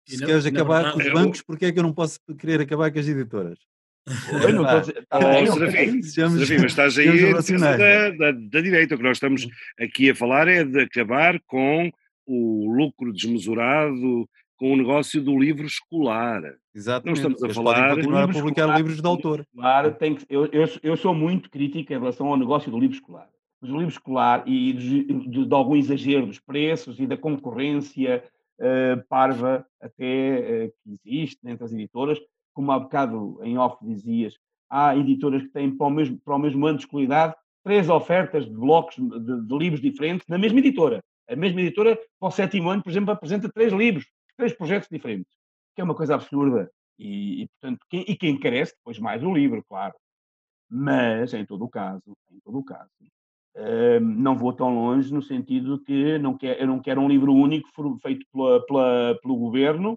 [0.06, 2.18] se e na- queres acabar com os eu- bancos, porque é que eu não posso
[2.40, 3.60] querer acabar com as editoras?
[4.32, 8.96] Eu não estou a dizer- mas estás aí da, da, da direita.
[8.96, 9.48] O que nós estamos
[9.80, 11.92] aqui a falar é de acabar com
[12.26, 14.28] o lucro desmesurado,
[14.58, 16.42] com o negócio do livro escolar.
[16.74, 17.18] Exatamente.
[17.18, 19.40] estamos a Eles falar- continuar a publicar escolares, livros de autor.
[19.42, 22.96] escolar tem que, eu, eu, eu sou muito crítico em relação ao negócio do livro
[22.96, 23.28] escolar.
[23.62, 28.24] Mas o livro escolar e de, de- de algum exagero dos preços e da concorrência
[28.60, 30.06] eh, parva até
[30.66, 32.20] eh, que existe entre as editoras,
[32.58, 34.34] como há bocado em off dizias,
[34.68, 38.46] há editoras que têm para o mesmo, para o mesmo ano de escolaridade três ofertas
[38.46, 41.04] de blocos de, de livros diferentes na mesma editora.
[41.30, 45.32] A mesma editora, para o sétimo ano, por exemplo, apresenta três livros, três projetos diferentes,
[45.76, 46.68] que é uma coisa absurda.
[46.98, 49.94] E, e, portanto, quem, e quem carece depois mais o livro, claro.
[50.68, 52.02] Mas, em todo o caso,
[52.32, 52.90] em todo o caso,
[53.56, 57.08] hum, não vou tão longe no sentido de que não quer, eu não quero um
[57.08, 57.70] livro único
[58.02, 59.96] feito pela, pela- pelo governo,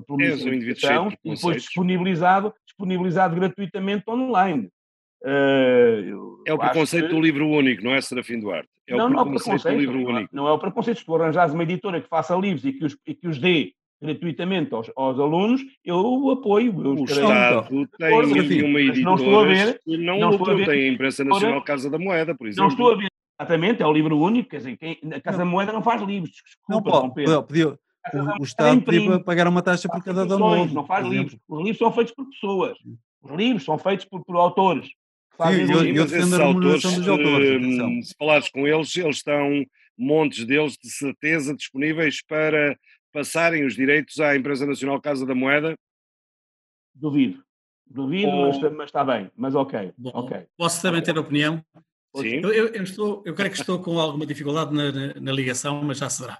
[0.00, 4.68] pelo um da Educação, e depois disponibilizado, disponibilizado gratuitamente online.
[5.24, 8.68] Eu É o preconceito que- do livro único, não é, Serafim Duarte?
[8.88, 10.36] É não, o não é o preconceito do livro Não é, único.
[10.36, 10.98] não é o preconceito.
[10.98, 13.72] Se tu arranjares uma editora que faça livros e que os, e que os dê
[14.02, 16.72] gratuitamente aos, aos alunos, eu apoio.
[16.84, 20.50] Eu O Estado tem e uma mas não estou a ver- que não, não estou
[20.50, 22.64] a ver Tem a Imprensa editora- Nacional Casa da Moeda, por exemplo.
[22.64, 23.06] Não estou a ver
[23.40, 26.32] exatamente, é o livro único, quer dizer, quem, a Casa Moeda não faz livros,
[26.68, 27.42] Não desculpa, pode, Dom Pedro.
[27.44, 27.78] podia, da
[28.12, 30.72] o, o Estado podia pagar uma taxa por cada download.
[30.74, 31.38] Não faz livros.
[31.48, 32.76] Os livros são feitos por pessoas.
[33.22, 34.88] Os livros são feitos por, por autores.
[35.36, 36.02] fazem eu- livros.
[36.02, 38.02] Mas defendo a remuneração autores, dos autores, eh, atenção.
[38.02, 39.64] se falares com eles, eles estão,
[39.96, 42.76] montes deles, de certeza, disponíveis para
[43.12, 45.76] passarem os direitos à Imprensa Nacional Casa da Moeda.
[46.94, 47.42] Duvido.
[47.86, 49.30] Duvido, Ou- mas, mas está bem.
[49.36, 49.92] Mas ok.
[49.98, 50.46] Bom, ok.
[50.56, 51.62] Posso também ter opinião?
[52.16, 52.40] Sim.
[52.42, 55.82] Eu, eu- eu estou, eu creio que estou com alguma dificuldade na, na- na ligação,
[55.82, 56.38] mas já se verá.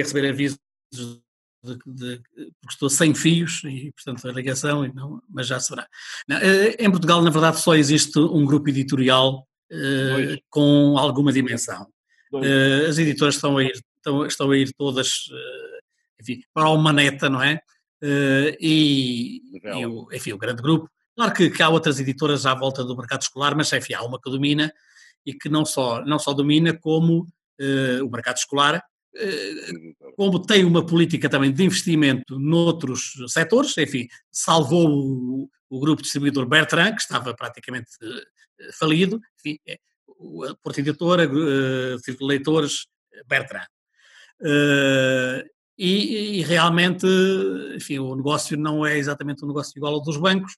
[0.00, 0.58] A receber avisos
[0.92, 2.22] de, de-
[2.60, 5.88] porque estou sem fios e, portanto, a ligação, e não, mas já se verá.
[6.28, 11.86] Não, eh, em Portugal, na verdade, só existe um grupo editorial eh, com alguma dimensão.
[12.42, 15.24] Eh, as editoras estão a ir, estão, estão a ir todas
[16.20, 17.60] enfim, para uma neta, não é?
[18.60, 20.90] E, e o, enfim, o grande grupo.
[21.16, 24.20] Claro que, que há outras editoras à volta do mercado escolar, mas enfim, há uma
[24.20, 24.72] que domina
[25.24, 27.26] e que não só, não só domina, como
[27.58, 28.82] eh, o mercado escolar,
[30.16, 36.46] como tem uma política também de investimento noutros setores, enfim, salvou o, o grupo distribuidor
[36.46, 39.78] Bertrand, que estava praticamente eh, falido, enfim, é,
[40.50, 42.86] a Porta Editora, eh, Círculo de Leitores,
[43.26, 43.66] Bertrand.
[44.42, 45.44] Eh,
[45.76, 47.06] e, e realmente,
[47.74, 50.56] enfim, o negócio não é exatamente um negócio igual ao dos bancos.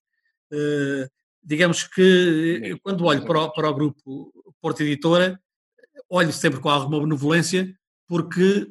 [0.52, 1.08] Eh,
[1.42, 5.40] digamos que quando olho para o, para o grupo Porta Editora,
[6.08, 7.74] olho sempre com alguma benevolência,
[8.06, 8.70] porque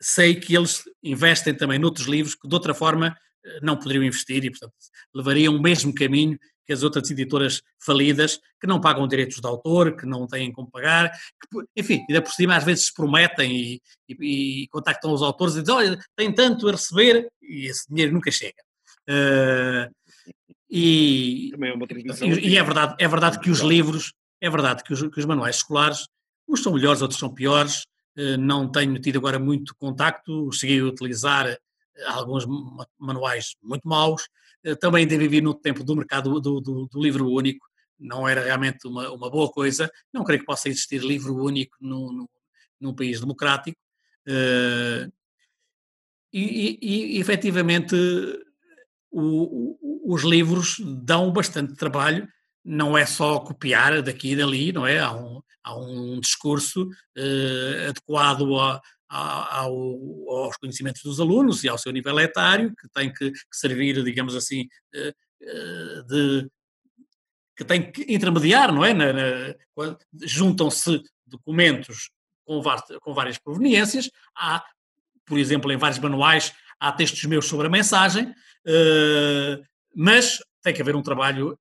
[0.00, 4.44] sei que eles investem também noutros livros que de outra forma eh, não poderiam investir
[4.44, 4.74] e, portanto,
[5.14, 9.96] levariam o mesmo caminho que as outras editoras falidas, que não pagam direitos de autor,
[9.96, 14.62] que não têm como pagar, que, enfim, ainda por cima às vezes prometem e, e,
[14.62, 18.30] e contactam os autores e dizem, olha, tem tanto a receber, e esse dinheiro nunca
[18.30, 18.62] chega.
[19.08, 19.92] Uh,
[20.70, 25.02] e, é e, e é verdade, é verdade que os livros, é verdade que os,
[25.02, 26.06] que os manuais escolares,
[26.48, 27.84] uns são melhores, outros são piores,
[28.36, 31.58] não tenho tido agora muito contacto, cheguei a utilizar eh,
[32.06, 34.28] alguns ma- manuais muito maus,
[34.62, 37.66] eh, também ainda vivi no tempo do mercado do, do- do livro único,
[37.98, 42.12] não era realmente uma, uma boa coisa, não creio que possa existir livro único num,
[42.12, 42.26] num,
[42.80, 43.78] num país democrático,
[44.26, 45.08] eh,
[46.32, 47.94] e, e, e efetivamente
[49.10, 52.28] o- o- os livros dão bastante trabalho,
[52.64, 54.98] não é só copiar daqui e dali, não é?
[54.98, 61.68] Há um, há um discurso eh, adequado a- a- ao- aos conhecimentos dos alunos e
[61.68, 65.12] ao seu nível etário, que tem que, que servir, digamos assim, eh,
[65.42, 66.50] eh, de
[67.56, 68.92] que tem que intermediar, não é?
[68.94, 69.54] Na- na-
[70.22, 72.10] Juntam-se documentos
[72.44, 72.60] com,
[73.00, 74.64] com várias proveniências, há,
[75.26, 78.34] por exemplo, em vários manuais, há textos meus sobre a mensagem,
[79.94, 81.56] mas tem que haver um trabalho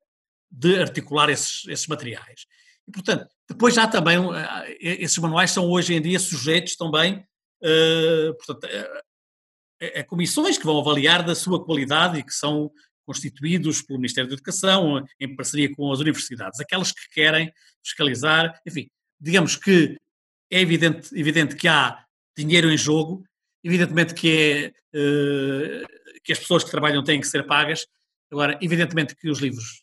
[0.53, 2.45] de articular esses, esses materiais.
[2.87, 7.25] E, portanto, depois já também, eh, esses manuais são hoje em dia sujeitos também,
[7.63, 8.67] eh, portanto,
[9.81, 12.71] a, a comissões que vão avaliar da sua qualidade e que são
[13.05, 17.51] constituídos pelo Ministério da Educação, em parceria com as universidades, aquelas que querem
[17.83, 18.87] fiscalizar, enfim,
[19.19, 19.97] digamos que
[20.51, 22.05] é evidente, evidente que há
[22.37, 23.23] dinheiro em jogo,
[23.63, 25.83] evidentemente que, é, eh,
[26.23, 27.85] que as pessoas que trabalham têm que ser pagas,
[28.31, 29.82] agora, evidentemente que os livros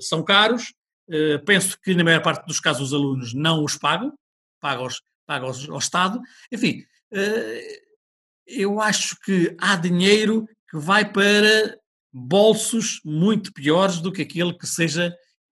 [0.00, 0.72] são caros,
[1.10, 4.12] eh, penso que na maior parte dos casos os alunos não os pagam,
[4.60, 6.20] pagam, os, pagam ao Estado,
[6.52, 7.82] enfim, eh,
[8.46, 11.76] eu acho que há dinheiro que vai para
[12.12, 15.14] bolsos muito piores do que aquele que seja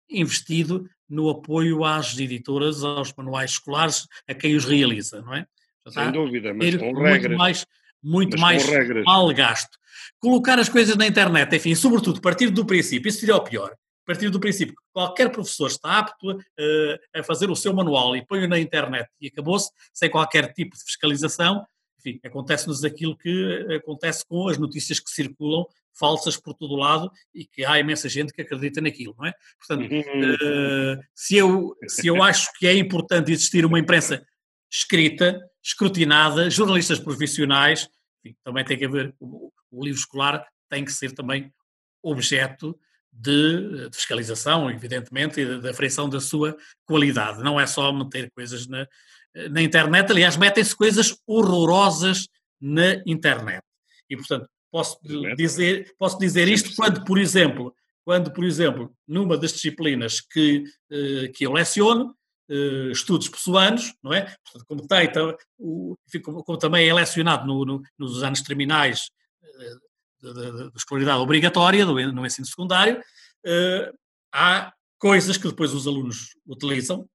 [0.09, 5.47] investido no apoio às editoras, aos manuais escolares, a quem os realiza, não é?
[5.89, 7.37] Sem Há dúvida, mas com muito regras.
[7.39, 7.67] mais,
[8.03, 9.05] muito Mas mais regras.
[9.05, 9.79] mal gasto.
[10.21, 13.75] Colocar as coisas na internet, enfim, sobretudo partir do princípio, isso seria o pior,
[14.11, 18.27] partir do princípio que qualquer professor está apto eh, a fazer o seu manual e
[18.27, 21.65] põe-o na internet e acabou-se, sem qualquer tipo de fiscalização,
[21.97, 25.65] enfim, acontece-nos aquilo que acontece com as notícias que circulam
[25.97, 29.33] falsas por todo o lado e que há imensa gente que acredita naquilo, não é?
[29.61, 34.27] Portanto, eh, se, eu, se eu acho que é importante existir uma imprensa
[34.69, 37.89] escrita, escrutinada, jornalistas profissionais,
[38.25, 41.53] enfim, também tem que haver, o, o livro escolar tem que ser também
[42.03, 42.77] objeto
[43.13, 47.43] de, de fiscalização, evidentemente, e da- aferição da sua qualidade.
[47.43, 48.87] Não é só meter coisas na,
[49.51, 52.29] na internet, aliás, metem-se coisas horrorosas
[52.61, 53.63] na internet.
[54.09, 54.99] E, portanto, posso
[55.37, 61.29] dizer, posso dizer isto quando, por exemplo, quando, por exemplo, numa das disciplinas que, eh,
[61.35, 62.15] que eu leciono,
[62.49, 64.35] eh, estudos pessoanos, não é?
[64.45, 69.11] Portanto, como, tem, como, também é lecionado no- no- nos anos terminais
[69.43, 69.75] eh,
[70.23, 73.01] de, de- de escolaridade obrigatória, do, no ensino secundário,
[73.45, 73.93] eh,
[74.33, 77.09] há coisas que depois os alunos utilizam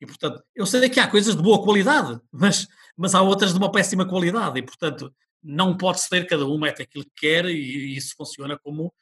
[0.00, 3.58] e, portanto, eu sei que há coisas de boa qualidade, mas, mas há outras de
[3.58, 7.54] uma péssima qualidade e, portanto, não pode ser, cada um mete aquilo que quer e,
[7.54, 8.92] e isso funciona como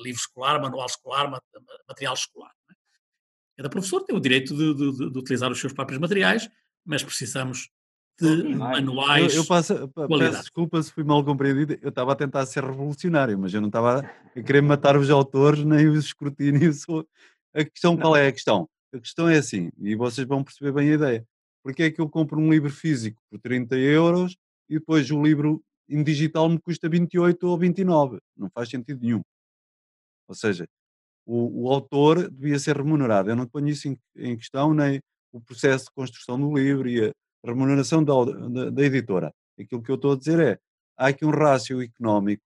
[0.00, 1.42] livro escolar, manual escolar, ma-
[1.88, 2.52] material escolar.
[2.70, 2.74] é?
[3.56, 6.48] Cada professor tem o direito de- de- de utilizar os seus próprios materiais,
[6.86, 7.68] mas precisamos
[8.20, 9.34] de manuais.
[9.34, 11.78] Eu, eu passo- peço desculpa se fui mal compreendido.
[11.80, 14.00] Eu estava a tentar ser revolucionário, mas eu não estava
[14.36, 16.84] a querer matar os autores nem os escrutínios.
[17.54, 18.68] A questão, qual é a questão?
[18.94, 21.24] A questão é assim, e vocês vão perceber bem a ideia.
[21.64, 24.36] Porque é que eu compro um livro físico por 30 euros
[24.68, 28.18] e depois o livro em digital me custa 28 ou 29?
[28.36, 29.22] Não faz sentido nenhum.
[30.28, 30.68] Ou seja,
[31.26, 33.30] o, o autor devia ser remunerado.
[33.30, 35.00] Eu não ponho isso em, em questão, nem
[35.32, 37.12] o processo de construção do livro e a
[37.48, 39.32] remuneração da, da, da editora.
[39.58, 40.58] Aquilo que eu estou a dizer é,
[40.96, 42.44] há aqui um rácio económico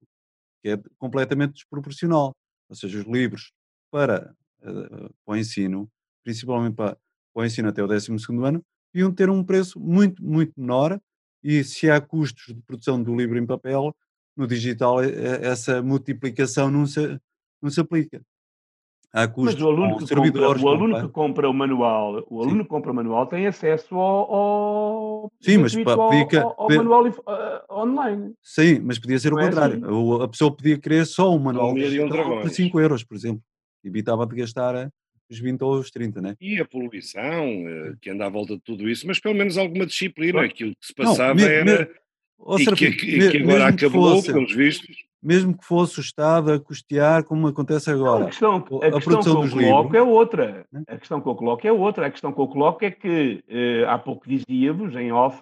[0.63, 2.33] que é completamente desproporcional.
[2.69, 3.53] Ou seja, os livros
[3.91, 5.91] para, eh, para o ensino,
[6.25, 6.97] principalmente para,
[7.35, 8.11] para o ensino até o 12
[8.45, 11.01] ano, deviam ter um preço muito, muito menor
[11.43, 13.95] e se há custos de produção do livro em papel,
[14.37, 17.21] no digital eh, essa multiplicação não se,
[17.61, 18.23] não se aplica.
[19.15, 22.43] Há Mas custos o aluno, que servidores, compra, o aluno que compra o manual, o
[22.43, 27.05] aluno que compra o manual tem acesso ao, ao Sim, mas pa- ao, ao- manual
[27.27, 28.33] ah, online.
[28.43, 29.75] Sim, mas podia ser o Não é contrário.
[29.85, 29.85] assim?
[29.95, 32.53] O- A pessoa podia querer só um manual Não um por dragões.
[32.55, 33.43] 5 euros, por exemplo.
[33.85, 34.89] Evitava de gastar eh,
[35.31, 36.35] os 20 ou os 30, né?
[36.41, 39.85] E a poluição, eh, que anda à volta de tudo isso, mas pelo menos alguma
[39.85, 40.47] disciplina, Claro.
[40.49, 41.65] aquilo que se Não, passava me- era.
[41.65, 42.89] me- e que,
[43.19, 44.97] me- que agora acabou, fosse- pelos vistos.
[45.23, 48.25] Mesmo que fosse o Estado a custear, como acontece Não, agora.
[48.25, 50.67] a questão, a a questão que eu coloco livros, é outra.
[50.73, 50.83] né?
[50.89, 52.07] A questão que eu coloco é outra.
[52.07, 55.41] A questão que eu coloco é que eh, há pouco dizia-vos, em off,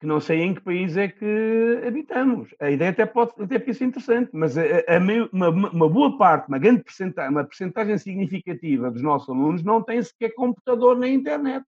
[0.00, 2.48] que não sei em que país é que habitamos.
[2.60, 4.62] A ideia até pode até ser interessante, mas a-
[4.96, 9.62] a meio- uma, uma boa parte, uma grande percentagem, uma percentagem significativa dos nossos alunos
[9.62, 11.64] não tem sequer computador nem internet.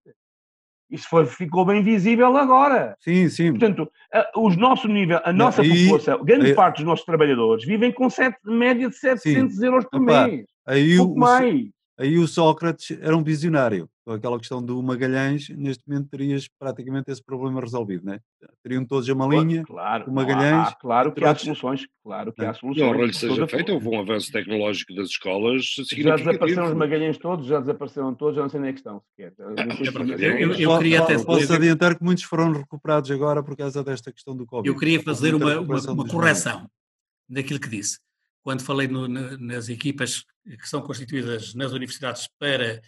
[0.91, 2.97] Isso foi, ficou bem visível agora.
[3.01, 3.51] Sim, sim.
[3.51, 7.05] Portanto, a, os nosso nível, a Não, nossa aí- população, grande aí- parte dos nossos
[7.05, 10.47] trabalhadores vivem com sete, média de 700 euros por Epá, mês.
[10.65, 11.67] Aí o, mais.
[11.99, 13.89] aí o Sócrates era um visionário.
[14.07, 18.21] Com aquela questão do Magalhães, neste momento terias praticamente esse problema resolvido, né?
[18.63, 22.33] Teriam todos a uma linha, Claro, o há- Magalhães, há- claro que há soluções, claro
[22.33, 22.55] que há Não.
[22.55, 22.87] soluções.
[22.93, 27.19] Não, olha, seja toda feito, houve um avanço tecnológico das escolas Já desapareceram os Magalhães
[27.19, 29.33] todos, já desapareceram todos, já não sei nem a questão sequer.
[29.37, 30.25] Depois- verdade.
[30.25, 33.83] Eu- Eu, eu queria até po- Posso adiantar que muitos foram recuperados agora por causa
[33.83, 34.69] desta questão do Covid.
[34.69, 36.71] Eu queria fazer uma, uma, uma correção
[37.29, 37.99] daquilo que disse.
[38.41, 42.81] Quando falei no- na- nas equipas que são constituídas nas universidades para,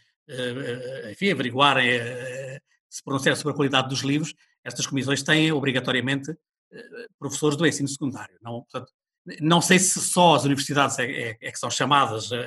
[1.11, 6.31] enfim, averiguarem, eh, se pronunciar sobre a qualidade dos livros, estas comissões têm obrigatoriamente
[6.73, 8.37] eh, professores do ensino secundário.
[8.43, 8.93] Não, portanto,
[9.41, 12.39] não sei se só as universidades é, é- é que são chamadas a,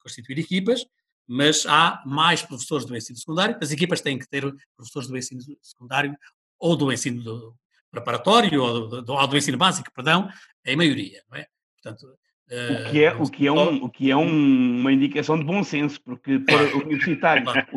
[0.00, 0.84] constituir equipas,
[1.26, 3.56] mas há mais professores do ensino secundário.
[3.60, 4.42] As equipas têm que ter
[4.76, 6.14] professores do ensino secundário
[6.58, 7.56] ou do ensino
[7.90, 10.28] preparatório ou do, do- ou do ensino básico, perdão,
[10.64, 11.46] em maioria, não é?
[11.82, 12.06] Portanto,
[12.50, 15.62] O que é, o que é, um, o que é um- uma indicação de bom
[15.62, 17.66] senso, porque para o universitário, Claro.
[17.72, 17.76] o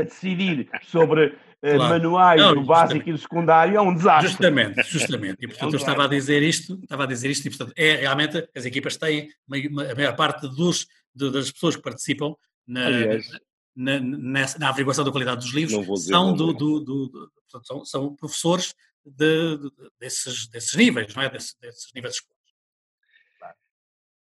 [0.00, 1.90] a decidir sobre eh, Claro.
[1.94, 4.28] manuais Não, do básico e do secundário é um desastre.
[4.28, 5.36] Justamente, justamente.
[5.42, 7.72] E portanto É um eu estava a dizer isto, estava a dizer isto, e portanto
[7.76, 9.28] é realmente as equipas têm
[9.90, 12.34] a maior parte dos, das pessoas que participam
[12.66, 12.88] na,
[13.76, 17.30] na, nessa- na averiguação da qualidade dos livros dizer são, o do, do- do-
[17.64, 18.74] são, são professores
[19.04, 19.70] de, de-
[20.00, 21.28] desses, desses níveis, não é?
[21.28, 22.39] Desses, desses níveis escolares.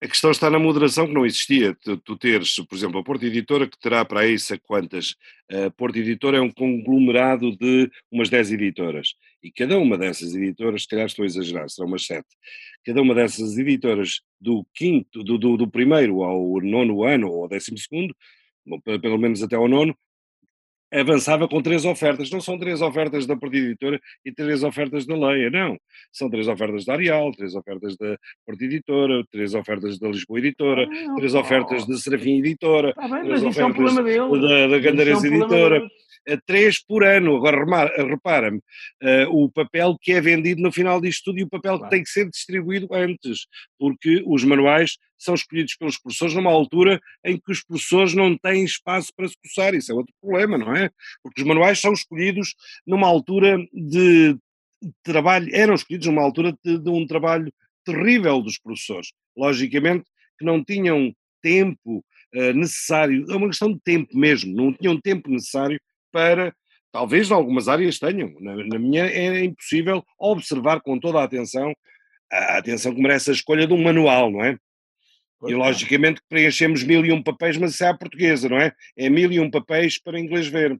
[0.02, 1.74] A questão está na moderação que não existia.
[1.82, 5.14] Tu, tu teres, por exemplo, a Porta Editora, que terá para aí sei quantas.
[5.50, 9.14] A Porta Editora é um conglomerado de umas 10 editoras.
[9.42, 12.26] E cada uma dessas editoras, se calhar estou a exagerar, serão umas 7.
[12.84, 17.48] Cada uma dessas editoras, do quinto, do, do, do primeiro ao nono ano, ou ao
[17.48, 18.14] décimo segundo,
[19.00, 19.96] pelo menos até ao nono,
[20.92, 22.30] avançava com três ofertas.
[22.30, 25.76] Não são três ofertas da Porta Editora e três ofertas da Leia, não.
[26.12, 30.88] São três ofertas da Arial, três ofertas da Porta Editora, três ofertas da Lisboa Editora,
[30.88, 34.66] Ah, três ofertas da Serafim Editora, Está bem, três mas isso é um ofertas da,
[34.68, 35.88] da é um problema Editora,
[36.46, 37.36] três por ano.
[37.36, 38.60] Agora repara-me,
[39.02, 41.90] eh, o papel que é vendido no final disto tudo e o papel que Claro.
[41.90, 43.46] tem que ser distribuído antes,
[43.78, 48.64] porque os manuais são escolhidos pelos professores numa altura em que os professores não têm
[48.64, 49.74] espaço para se coçar.
[49.74, 50.90] Isso é outro problema, não é?
[51.22, 52.54] Porque os manuais são escolhidos
[52.86, 54.36] numa altura de
[55.02, 57.52] trabalho, eram escolhidos numa altura de, de um trabalho
[57.84, 59.12] terrível dos professores.
[59.36, 60.04] Logicamente
[60.38, 62.04] que não tinham tempo
[62.34, 65.80] eh, necessário, é uma questão de tempo mesmo, não tinham tempo necessário
[66.16, 66.56] para,
[66.90, 71.74] talvez em algumas áreas tenham, na, na minha é impossível observar com toda a atenção,
[72.32, 74.56] a atenção que merece a escolha de um manual, não é?
[75.38, 75.70] Pois, E claro.
[75.70, 78.72] logicamente que preenchemos mil e um papéis, mas isso é à portuguesa, não é?
[78.96, 80.74] É mil e um papéis para inglês ver.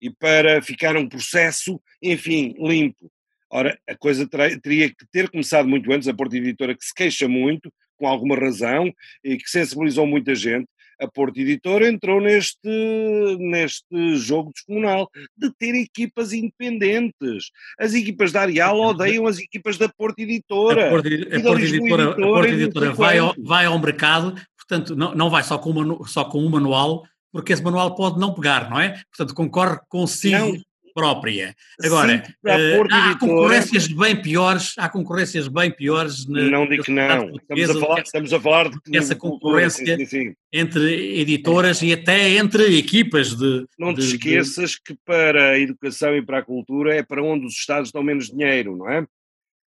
[0.00, 3.12] E para ficar um processo, enfim, limpo.
[3.50, 4.26] Ora, a coisa
[4.62, 8.36] teria que ter começado muito antes, a Porta Editora que se queixa muito, com alguma
[8.36, 8.90] razão,
[9.22, 10.66] e que sensibilizou muita gente,
[11.00, 17.50] a Porta Editora entrou neste, neste jogo descomunal de ter equipas independentes.
[17.78, 20.88] As equipas da Arial odeiam as equipas da Porta Editora.
[20.88, 23.78] A Porta, E a Lisboa Editora, a Editora não sei Editora vai, ao, vai ao
[23.78, 27.62] mercado, portanto, não, não vai só com, um manu- só com um manual, porque esse
[27.62, 29.00] manual pode não pegar, não é?
[29.14, 30.60] Portanto, concorre consigo Não.
[30.96, 31.54] Própria.
[31.84, 36.90] Agora, eh, há Editora- concorrências bem piores, há concorrências bem piores na, Não digo que
[36.90, 37.28] não.
[37.36, 40.34] Estamos a falar, estamos a falar de, essa concorrência- sim, sim, sim.
[40.50, 43.66] entre editoras e até entre equipas de.
[43.78, 47.22] Não te de- de- esqueças que para a educação e para a cultura é para
[47.22, 49.06] onde os Estados dão menos dinheiro, não é?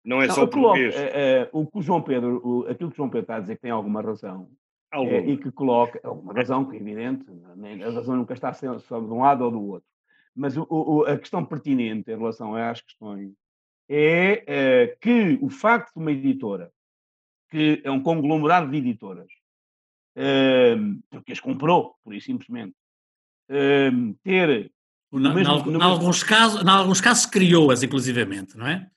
[0.06, 0.96] Não é Não, só o coloco, português.
[0.96, 3.40] eh, eh, o que o João Pedro, o- aquilo que o João Pedro está a
[3.42, 4.48] dizer que tem alguma razão,
[4.94, 7.26] é, e que coloca, alguma razão, que é evidente,
[7.86, 9.88] a razão nunca está só de um lado ou do outro,
[10.36, 13.32] mas o- o- a questão pertinente em relação às questões
[13.90, 16.72] é eh, que o facto de uma editora,
[17.50, 19.28] que é um conglomerado de editoras,
[20.16, 20.76] eh,
[21.10, 22.76] porque as comprou, por isso simplesmente,
[23.50, 23.90] eh,
[24.24, 24.72] ter
[25.12, 28.90] Na, mesmo- na- em mesmo- alguns casos, em alguns casos criou-as, inclusivamente, não é?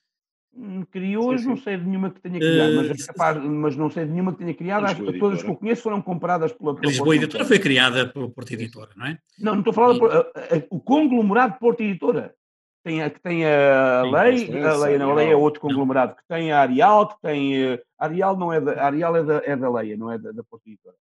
[0.55, 1.63] Hum, Criou, Sim, não sim.
[1.63, 4.33] sei de nenhuma que tenha criado, mas, Eh, é capaz- mas não sei de nenhuma
[4.33, 4.83] que tenha criado.
[4.83, 6.71] A Acho que todas as que eu conheço foram compradas pela.
[6.71, 9.17] A pela Lisboa Porta Editora foi criada por Porta Editora, não é?
[9.39, 9.93] Não, não estou a falar.
[9.93, 12.35] da Por- a- a- o conglomerado Porta Editora.
[12.85, 16.21] tem a, que tem a lei, a lei, não, a lei é outro conglomerado, que
[16.27, 17.55] tem a Arial, que tem.
[17.55, 20.17] eh, A Arial não é da, a Arial é da, é da Leia, não é
[20.17, 20.95] da, da Porto Editora.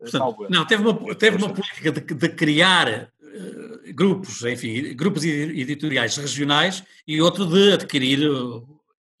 [0.00, 5.24] Eh, Portanto, não, teve uma, teve uma política de, de criar eh, grupos, enfim, grupos
[5.24, 8.62] edi- editoriais regionais e outro de adquirir eh,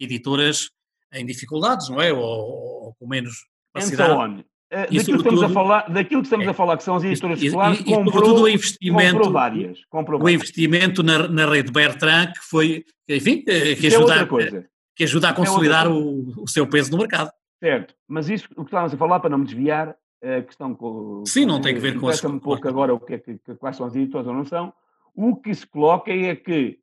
[0.00, 0.70] editoras
[1.12, 2.12] em dificuldades, não é?
[2.12, 4.10] Ou, ou com menos capacidade.
[4.12, 4.44] so on.
[4.70, 6.50] Eh, E daquilo, que estamos a falar, daquilo que estamos É.
[6.50, 9.32] a falar, que são as editoras E- e- escolares, e, comprou, sobretudo o investimento, comprou
[9.32, 9.78] várias.
[9.88, 10.40] Comprou o várias.
[10.42, 14.66] investimento na, na rede Bertrand, que foi, enfim, que é ajuda, a- coisa.
[14.94, 17.30] que ajuda a é consolidar o, o seu peso no mercado.
[17.62, 21.24] Certo, mas isso, o que estávamos a falar, para não me desviar, a questão com.
[21.26, 23.54] Sim, não tem que ver com as- um pouco agora o que é que, que-
[23.56, 24.72] quais são as editoras ou não são.
[25.14, 26.78] O que se coloca é que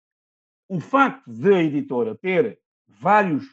[0.69, 3.45] o facto de a editora ter vários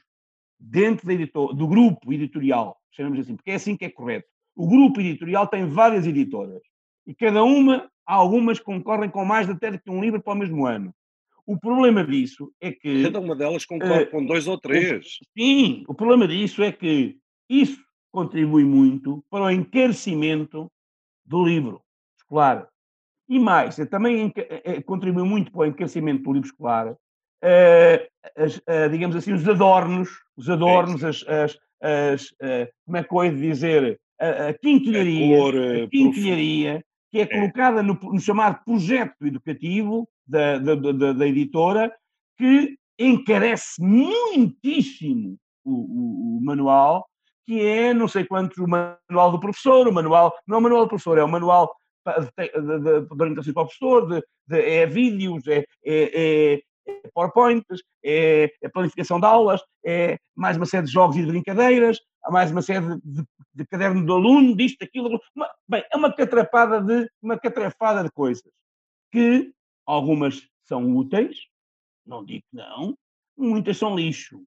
[0.59, 4.29] dentro da editor, do grupo editorial, chamamos assim, porque é assim que é correto.
[4.55, 6.61] O grupo editorial tem várias editoras
[7.07, 10.37] e cada uma, há algumas concorrem com mais até do que um livro para o
[10.37, 10.95] mesmo ano.
[11.47, 13.03] O problema disso é que.
[13.05, 15.19] Cada uma delas concorre Eh, com dois ou três.
[15.37, 17.17] Sim, o problema disso é que
[17.49, 20.71] isso contribui muito para o encarecimento
[21.25, 21.81] do livro
[22.19, 22.69] escolar.
[23.29, 26.97] E mais, também eh, eh, contribui muito para o encarecimento do livro escolar,
[27.43, 28.09] eh,
[28.91, 32.35] digamos assim, os adornos, os adornos, as, as- as,
[32.85, 37.23] como é que eu de dizer, a, a quinquilharia, cor, eh, a quinquilharia, que é
[37.23, 37.27] É.
[37.27, 41.91] colocada no, no chamado projeto educativo da, da, da- da- da editora,
[42.37, 47.09] que encarece muitíssimo o, o- o manual,
[47.51, 50.83] que é não sei quantos o manual do professor, o manual, não é o manual
[50.85, 51.75] do professor, é o manual
[52.07, 58.53] de, orientação para o professor, de, de- é vídeos, é, é, é- é PowerPoints, é,
[58.63, 62.53] é planificação de aulas, é mais uma série de jogos e de brincadeiras, há mais
[62.53, 63.25] uma série de, de,
[63.57, 68.13] de caderno do aluno, disto, daquilo, uma- bem, é uma catrapada de, uma catrafada de
[68.13, 68.49] coisas,
[69.11, 69.53] que
[69.85, 71.37] algumas são úteis,
[72.07, 72.97] não digo que não,
[73.37, 74.41] muitas são lixo,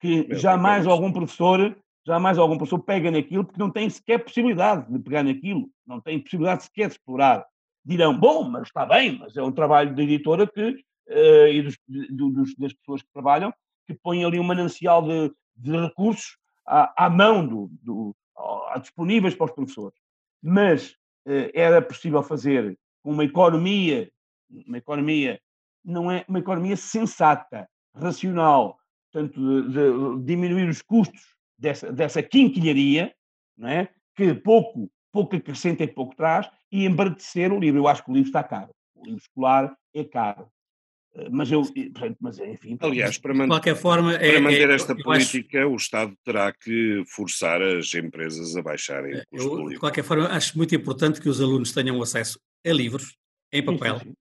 [0.00, 1.76] que Meu, jamais fica algum professor,
[2.08, 6.18] jamais algum professor pega naquilo porque não tem sequer possibilidade de pegar naquilo, não tem
[6.18, 7.46] possibilidade sequer de explorar.
[7.84, 11.76] Dirão, bom, mas está bem, mas é um trabalho da editora que, eh, e dos,
[11.86, 13.52] do- dos- das pessoas que trabalham,
[13.86, 19.34] que põem ali um manancial de, de recursos à, à mão, do, do, ao- disponíveis
[19.34, 19.98] para os professores.
[20.42, 20.96] Mas
[21.26, 24.10] eh, era possível fazer com uma economia,
[24.66, 25.38] uma economia,
[25.84, 28.78] não é uma economia sensata, racional,
[29.12, 29.38] portanto,
[29.68, 33.12] de, de diminuir os custos dessa, dessa quinquilharia,
[33.56, 33.88] não é?
[34.16, 37.80] que pouco, pouco acrescenta e pouco traz, e embaratecer o livro.
[37.80, 38.70] Eu acho que o livro está caro.
[38.94, 40.48] O livro escolar é caro.
[41.14, 41.62] Eh, Mas eu,
[42.20, 42.76] mas enfim.
[42.80, 45.76] Aliás, para, De man- qualquer forma, é, para manter é- esta eu acho- política, o
[45.76, 49.80] Estado terá que forçar as empresas a baixarem o custo do eu, de livro.
[49.80, 53.16] qualquer forma, acho muito importante que os alunos tenham acesso a livros
[53.52, 54.12] em Sim, sim, papel, sim.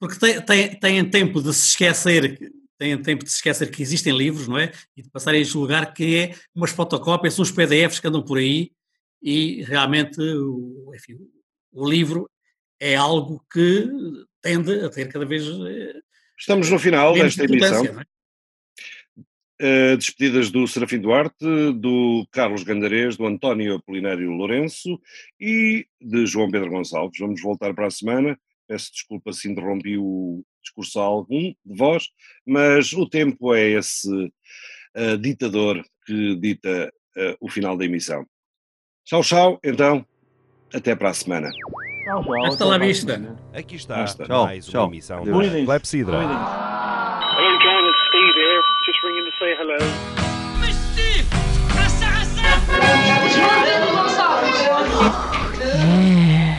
[0.00, 2.38] porque têm, têm, têm tempo de se esquecer,
[2.84, 4.70] têm tempo de se esquecer que existem livros, não é?
[4.94, 8.70] E de passarem a julgar que é umas fotocópias, uns PDFs que andam por aí
[9.22, 11.16] e realmente o, enfim,
[11.72, 12.30] o livro
[12.78, 13.88] é algo que
[14.42, 16.00] tende a ter cada vez eh,
[16.38, 17.84] Estamos no final desta emissão.
[17.84, 18.04] é?
[19.62, 25.00] Uh, despedidas do Serafim Duarte, do Carlos Gandarês, do António Apolinário Lourenço
[25.40, 27.18] e de João Pedro Gonçalves.
[27.18, 28.38] Vamos voltar para a semana.
[28.66, 32.08] Peço desculpa se interrompi o discurso a algum de vós,
[32.46, 38.26] mas o tempo é esse uh, ditador que dita uh, o final da emissão.
[39.04, 40.04] Tchau, tchau, então,
[40.72, 41.50] até para a semana.
[42.04, 43.38] Tchau, tchau, Hasta até lá para a vista.
[43.52, 44.24] Aqui está Basta.
[44.24, 44.84] Tchau, mais tchau.
[44.84, 45.32] uma emissão da.
[45.64, 46.16] Clepsidra.
[46.16, 47.88] Hello, John.
[47.88, 48.62] It's Steve here.
[48.84, 49.78] Just ringing to say hello.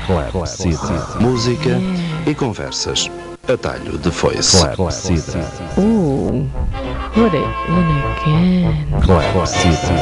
[0.05, 1.19] Clepsidra.
[1.19, 1.79] Música
[2.27, 3.09] e conversas.
[3.47, 4.67] Atalho de foice.
[4.75, 5.41] Clepsidra.
[5.77, 6.47] Ooh,
[7.13, 8.85] put it in again.
[9.01, 9.95] Clepsidra.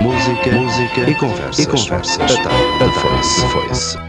[0.00, 1.58] Música, música e conversas.
[1.58, 2.36] E conversas.
[2.36, 3.40] Atalho de foice.
[3.48, 4.07] foice.